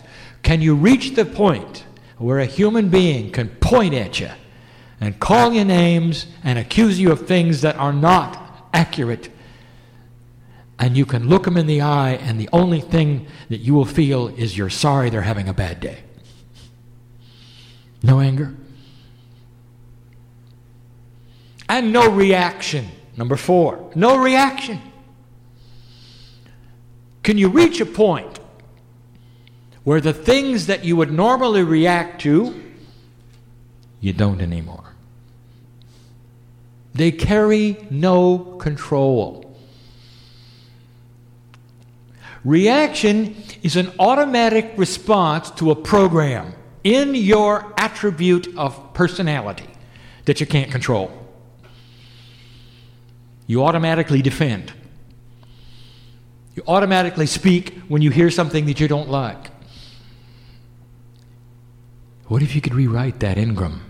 can 0.42 0.60
you 0.60 0.74
reach 0.74 1.14
the 1.14 1.24
point 1.24 1.84
where 2.18 2.38
a 2.38 2.46
human 2.46 2.88
being 2.88 3.32
can 3.32 3.48
point 3.48 3.94
at 3.94 4.20
you 4.20 4.30
and 5.00 5.18
call 5.18 5.52
you 5.52 5.64
names 5.64 6.26
and 6.44 6.58
accuse 6.58 7.00
you 7.00 7.10
of 7.10 7.26
things 7.26 7.62
that 7.62 7.76
are 7.76 7.92
not 7.92 8.68
accurate 8.72 9.30
and 10.82 10.96
you 10.96 11.06
can 11.06 11.28
look 11.28 11.44
them 11.44 11.56
in 11.56 11.68
the 11.68 11.80
eye, 11.80 12.14
and 12.14 12.40
the 12.40 12.48
only 12.52 12.80
thing 12.80 13.28
that 13.50 13.58
you 13.58 13.72
will 13.72 13.84
feel 13.84 14.26
is 14.26 14.58
you're 14.58 14.68
sorry 14.68 15.10
they're 15.10 15.22
having 15.22 15.48
a 15.48 15.54
bad 15.54 15.78
day. 15.78 15.98
No 18.02 18.18
anger. 18.18 18.56
And 21.72 21.90
no 21.90 22.10
reaction. 22.10 22.90
Number 23.16 23.34
four, 23.34 23.90
no 23.94 24.18
reaction. 24.18 24.78
Can 27.22 27.38
you 27.38 27.48
reach 27.48 27.80
a 27.80 27.86
point 27.86 28.38
where 29.82 29.98
the 29.98 30.12
things 30.12 30.66
that 30.66 30.84
you 30.84 30.96
would 30.96 31.10
normally 31.10 31.62
react 31.62 32.20
to, 32.22 32.62
you 34.02 34.12
don't 34.12 34.42
anymore? 34.42 34.92
They 36.92 37.10
carry 37.10 37.78
no 37.90 38.36
control. 38.58 39.56
Reaction 42.44 43.34
is 43.62 43.76
an 43.76 43.90
automatic 43.98 44.74
response 44.76 45.50
to 45.52 45.70
a 45.70 45.74
program 45.74 46.52
in 46.84 47.14
your 47.14 47.72
attribute 47.78 48.58
of 48.58 48.92
personality 48.92 49.70
that 50.26 50.38
you 50.38 50.46
can't 50.46 50.70
control. 50.70 51.21
You 53.46 53.64
automatically 53.64 54.22
defend. 54.22 54.72
You 56.54 56.62
automatically 56.66 57.26
speak 57.26 57.80
when 57.88 58.02
you 58.02 58.10
hear 58.10 58.30
something 58.30 58.66
that 58.66 58.80
you 58.80 58.88
don't 58.88 59.08
like. 59.08 59.50
What 62.26 62.42
if 62.42 62.54
you 62.54 62.60
could 62.60 62.74
rewrite 62.74 63.20
that 63.20 63.36
engram? 63.36 63.80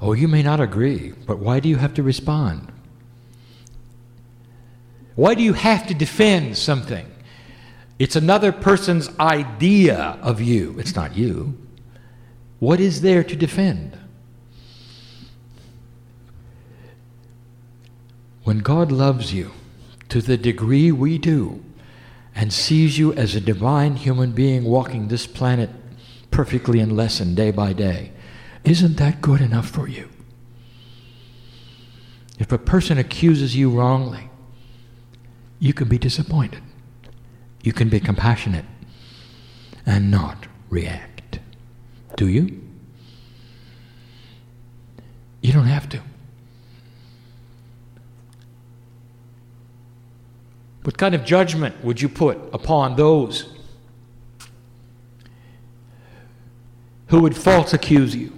Oh, 0.00 0.12
you 0.12 0.28
may 0.28 0.42
not 0.42 0.60
agree, 0.60 1.12
but 1.26 1.38
why 1.38 1.60
do 1.60 1.68
you 1.68 1.76
have 1.76 1.94
to 1.94 2.02
respond? 2.02 2.72
Why 5.14 5.34
do 5.34 5.42
you 5.42 5.52
have 5.52 5.86
to 5.88 5.94
defend 5.94 6.56
something? 6.56 7.06
It's 7.98 8.16
another 8.16 8.50
person's 8.50 9.10
idea 9.18 10.18
of 10.22 10.40
you. 10.40 10.78
It's 10.78 10.96
not 10.96 11.16
you. 11.16 11.58
What 12.58 12.80
is 12.80 13.02
there 13.02 13.22
to 13.22 13.36
defend? 13.36 13.98
When 18.44 18.58
God 18.58 18.90
loves 18.90 19.32
you 19.32 19.52
to 20.08 20.20
the 20.20 20.36
degree 20.36 20.90
we 20.90 21.18
do 21.18 21.62
and 22.34 22.52
sees 22.52 22.98
you 22.98 23.12
as 23.14 23.34
a 23.34 23.40
divine 23.40 23.96
human 23.96 24.32
being 24.32 24.64
walking 24.64 25.08
this 25.08 25.26
planet 25.26 25.70
perfectly 26.30 26.80
in 26.80 26.96
lesson 26.96 27.34
day 27.34 27.50
by 27.50 27.72
day, 27.72 28.12
isn't 28.64 28.96
that 28.96 29.20
good 29.20 29.40
enough 29.40 29.68
for 29.68 29.88
you? 29.88 30.08
If 32.38 32.52
a 32.52 32.58
person 32.58 32.96
accuses 32.96 33.54
you 33.54 33.70
wrongly, 33.70 34.30
you 35.58 35.74
can 35.74 35.88
be 35.88 35.98
disappointed. 35.98 36.62
You 37.62 37.74
can 37.74 37.90
be 37.90 38.00
compassionate 38.00 38.64
and 39.84 40.10
not 40.10 40.46
react. 40.70 41.38
Do 42.16 42.26
you? 42.28 42.62
You 45.42 45.52
don't 45.52 45.66
have 45.66 45.88
to. 45.90 46.00
What 50.90 50.98
kind 50.98 51.14
of 51.14 51.24
judgment 51.24 51.84
would 51.84 52.02
you 52.02 52.08
put 52.08 52.36
upon 52.52 52.96
those 52.96 53.48
who 57.06 57.20
would 57.20 57.36
false 57.36 57.72
accuse 57.72 58.12
you? 58.12 58.32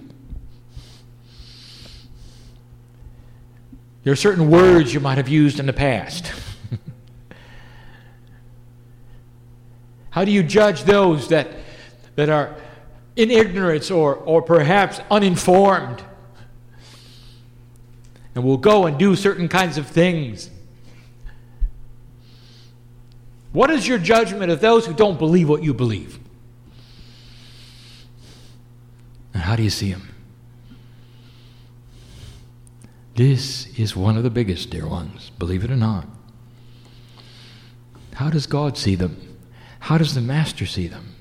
There 4.03 4.13
are 4.13 4.15
certain 4.15 4.51
words 4.51 4.93
you 4.93 4.99
might 4.99 5.17
have 5.17 5.27
used 5.27 5.59
in 5.59 5.65
the 5.65 5.73
past. 5.73 6.31
How 10.11 10.23
do 10.23 10.29
you 10.31 10.43
judge 10.43 10.83
those 10.83 11.29
that, 11.29 11.49
that 12.17 12.29
are 12.29 12.55
in 13.15 13.31
ignorance 13.31 13.89
or, 13.89 14.13
or 14.13 14.43
perhaps 14.43 14.99
uninformed 15.09 16.03
and 18.35 18.43
will 18.43 18.57
go 18.57 18.85
and 18.85 18.99
do 18.99 19.15
certain 19.15 19.47
kinds 19.47 19.79
of 19.79 19.87
things? 19.87 20.51
What 23.53 23.69
is 23.69 23.87
your 23.87 23.99
judgment 23.99 24.51
of 24.51 24.59
those 24.59 24.85
who 24.85 24.93
don't 24.93 25.17
believe 25.17 25.47
what 25.47 25.63
you 25.63 25.73
believe? 25.73 26.19
And 29.33 29.43
how 29.43 29.55
do 29.55 29.63
you 29.63 29.69
see 29.69 29.91
them? 29.91 30.09
This 33.15 33.67
is 33.77 33.95
one 33.95 34.17
of 34.17 34.23
the 34.23 34.31
biggest, 34.31 34.71
dear 34.71 34.87
ones, 34.87 35.31
believe 35.37 35.63
it 35.63 35.69
or 35.69 35.75
not. 35.75 36.07
How 38.15 38.31
does 38.31 38.47
God 38.47 38.75
see 38.75 38.95
them? 38.95 39.37
How 39.81 39.99
does 39.99 40.15
the 40.15 40.21
Master 40.21 40.65
see 40.65 40.87
them? 40.87 41.15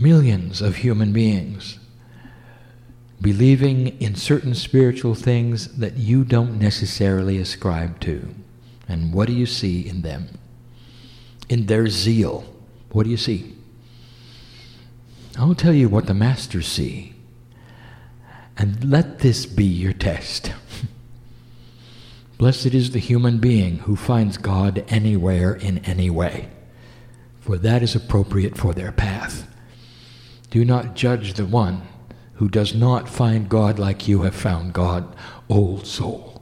Millions 0.00 0.60
of 0.60 0.76
human 0.76 1.12
beings 1.12 1.78
believing 3.20 3.88
in 4.00 4.14
certain 4.14 4.54
spiritual 4.54 5.14
things 5.14 5.78
that 5.78 5.96
you 5.96 6.24
don't 6.24 6.58
necessarily 6.58 7.38
ascribe 7.38 7.98
to. 8.00 8.34
And 8.88 9.12
what 9.12 9.28
do 9.28 9.34
you 9.34 9.46
see 9.46 9.86
in 9.86 10.02
them? 10.02 10.38
In 11.48 11.66
their 11.66 11.88
zeal, 11.88 12.44
what 12.90 13.04
do 13.04 13.10
you 13.10 13.16
see? 13.16 13.54
I'll 15.36 15.54
tell 15.54 15.72
you 15.72 15.88
what 15.88 16.06
the 16.06 16.14
masters 16.14 16.66
see. 16.66 17.14
And 18.56 18.90
let 18.90 19.20
this 19.20 19.46
be 19.46 19.64
your 19.64 19.92
test. 19.92 20.52
Blessed 22.38 22.66
is 22.66 22.90
the 22.90 22.98
human 22.98 23.38
being 23.38 23.78
who 23.80 23.94
finds 23.94 24.38
God 24.38 24.84
anywhere 24.88 25.54
in 25.54 25.78
any 25.78 26.10
way, 26.10 26.48
for 27.40 27.56
that 27.58 27.82
is 27.82 27.94
appropriate 27.94 28.56
for 28.56 28.72
their 28.72 28.92
path. 28.92 29.48
Do 30.50 30.64
not 30.64 30.94
judge 30.94 31.34
the 31.34 31.46
one 31.46 31.82
who 32.34 32.48
does 32.48 32.74
not 32.74 33.08
find 33.08 33.48
God 33.48 33.78
like 33.78 34.08
you 34.08 34.22
have 34.22 34.34
found 34.34 34.72
God, 34.72 35.14
old 35.48 35.86
soul. 35.86 36.37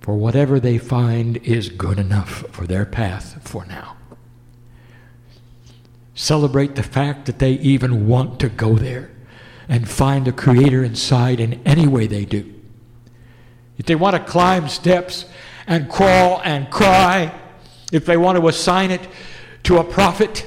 For 0.00 0.16
whatever 0.16 0.58
they 0.58 0.78
find 0.78 1.36
is 1.38 1.68
good 1.68 1.98
enough 1.98 2.44
for 2.50 2.66
their 2.66 2.86
path 2.86 3.46
for 3.46 3.66
now. 3.66 3.96
Celebrate 6.14 6.74
the 6.74 6.82
fact 6.82 7.26
that 7.26 7.38
they 7.38 7.52
even 7.52 8.06
want 8.08 8.40
to 8.40 8.48
go 8.48 8.76
there 8.76 9.10
and 9.68 9.88
find 9.88 10.26
the 10.26 10.32
Creator 10.32 10.82
inside 10.84 11.38
in 11.38 11.60
any 11.64 11.86
way 11.86 12.06
they 12.06 12.24
do. 12.24 12.52
If 13.78 13.86
they 13.86 13.94
want 13.94 14.16
to 14.16 14.22
climb 14.22 14.68
steps 14.68 15.26
and 15.66 15.88
crawl 15.88 16.40
and 16.44 16.70
cry, 16.70 17.32
if 17.92 18.04
they 18.04 18.16
want 18.16 18.38
to 18.38 18.48
assign 18.48 18.90
it 18.90 19.06
to 19.64 19.78
a 19.78 19.84
prophet, 19.84 20.46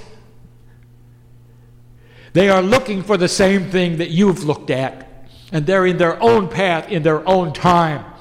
they 2.33 2.49
are 2.49 2.61
looking 2.61 3.03
for 3.03 3.17
the 3.17 3.27
same 3.27 3.69
thing 3.69 3.97
that 3.97 4.09
you've 4.09 4.43
looked 4.43 4.69
at, 4.69 5.27
and 5.51 5.65
they're 5.65 5.85
in 5.85 5.97
their 5.97 6.21
own 6.21 6.49
path, 6.49 6.89
in 6.89 7.03
their 7.03 7.27
own 7.27 7.53
time. 7.53 8.12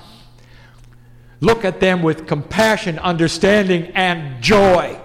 Look 1.43 1.65
at 1.65 1.81
them 1.81 2.05
with 2.05 2.29
compassion, 2.29 3.01
understanding, 3.01 3.87
and 3.97 4.41
joy. 4.41 4.97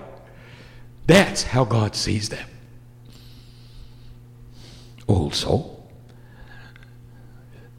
That's 1.08 1.42
how 1.42 1.66
God 1.66 1.96
sees 1.96 2.30
them. 2.30 2.48
Also. 5.08 5.84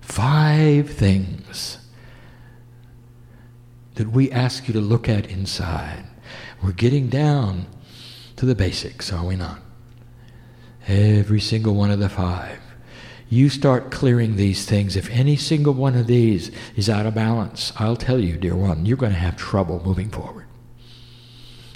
Five 0.00 0.90
things 0.90 1.78
that 3.94 4.10
we 4.10 4.28
ask 4.32 4.66
you 4.66 4.74
to 4.74 4.80
look 4.80 5.08
at 5.08 5.30
inside. 5.30 6.04
We're 6.60 6.72
getting 6.72 7.08
down 7.08 7.66
to 8.34 8.44
the 8.44 8.56
basics, 8.56 9.12
are 9.12 9.24
we 9.24 9.36
not? 9.36 9.60
Every 10.88 11.40
single 11.40 11.76
one 11.76 11.92
of 11.92 12.00
the 12.00 12.08
five. 12.08 12.58
You 13.30 13.50
start 13.50 13.90
clearing 13.90 14.36
these 14.36 14.64
things. 14.64 14.96
If 14.96 15.10
any 15.10 15.36
single 15.36 15.74
one 15.74 15.94
of 15.94 16.06
these 16.06 16.50
is 16.76 16.88
out 16.88 17.06
of 17.06 17.14
balance, 17.14 17.72
I'll 17.76 17.96
tell 17.96 18.18
you, 18.18 18.36
dear 18.36 18.56
one, 18.56 18.86
you're 18.86 18.96
going 18.96 19.12
to 19.12 19.18
have 19.18 19.36
trouble 19.36 19.82
moving 19.84 20.08
forward. 20.08 20.46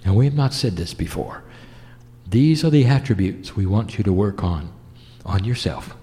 And 0.04 0.16
we 0.16 0.24
have 0.24 0.34
not 0.34 0.54
said 0.54 0.76
this 0.76 0.94
before. 0.94 1.44
These 2.26 2.64
are 2.64 2.70
the 2.70 2.86
attributes 2.86 3.54
we 3.54 3.66
want 3.66 3.98
you 3.98 4.04
to 4.04 4.12
work 4.12 4.42
on, 4.42 4.72
on 5.26 5.44
yourself. 5.44 5.94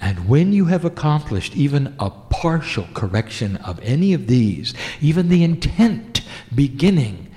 And 0.00 0.28
when 0.28 0.52
you 0.52 0.66
have 0.66 0.84
accomplished 0.84 1.56
even 1.56 1.96
a 1.98 2.10
partial 2.10 2.86
correction 2.94 3.56
of 3.56 3.80
any 3.82 4.12
of 4.12 4.26
these, 4.26 4.74
even 5.00 5.28
the 5.28 5.42
intent 5.42 6.20
beginning, 6.54 7.28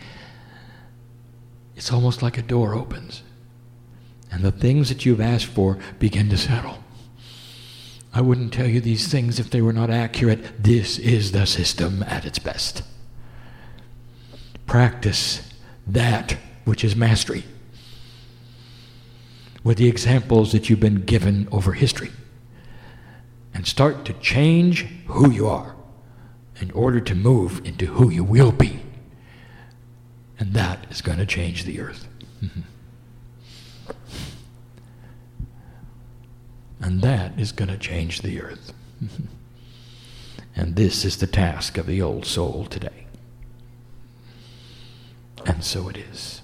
it's 1.75 1.91
almost 1.91 2.21
like 2.21 2.37
a 2.37 2.43
door 2.43 2.75
opens. 2.75 3.23
And 4.31 4.43
the 4.43 4.51
things 4.51 4.89
that 4.89 5.05
you've 5.05 5.21
asked 5.21 5.45
for 5.47 5.77
begin 5.99 6.29
to 6.29 6.37
settle. 6.37 6.83
I 8.13 8.21
wouldn't 8.21 8.53
tell 8.53 8.67
you 8.67 8.81
these 8.81 9.07
things 9.07 9.39
if 9.39 9.49
they 9.49 9.61
were 9.61 9.73
not 9.73 9.89
accurate. 9.89 10.63
This 10.63 10.97
is 10.97 11.31
the 11.31 11.45
system 11.45 12.03
at 12.03 12.25
its 12.25 12.39
best. 12.39 12.83
Practice 14.65 15.49
that 15.85 16.37
which 16.65 16.83
is 16.83 16.95
mastery 16.95 17.43
with 19.63 19.77
the 19.77 19.87
examples 19.87 20.51
that 20.51 20.69
you've 20.69 20.79
been 20.79 21.01
given 21.01 21.47
over 21.51 21.73
history 21.73 22.11
and 23.53 23.67
start 23.67 24.05
to 24.05 24.13
change 24.13 24.85
who 25.07 25.29
you 25.29 25.47
are. 25.47 25.75
in 26.61 26.71
order 26.71 26.99
to 26.99 27.15
move 27.15 27.59
into 27.65 27.87
who 27.87 28.09
you 28.09 28.23
will 28.23 28.51
be. 28.51 28.79
And 30.39 30.53
that 30.53 30.85
is 30.89 31.01
going 31.01 31.17
to 31.17 31.25
change 31.25 31.65
the 31.65 31.79
earth. 31.81 32.07
Mm-hmm. 32.41 32.61
And 36.81 37.01
that 37.01 37.39
is 37.39 37.51
going 37.51 37.69
to 37.69 37.77
change 37.77 38.21
the 38.21 38.41
earth. 38.41 38.73
and 40.55 40.75
this 40.75 41.05
is 41.05 41.17
the 41.17 41.27
task 41.27 41.77
of 41.77 41.85
the 41.85 42.01
old 42.01 42.25
soul 42.25 42.65
today. 42.65 43.05
And 45.45 45.63
so 45.63 45.89
it 45.89 45.97
is. 45.97 46.40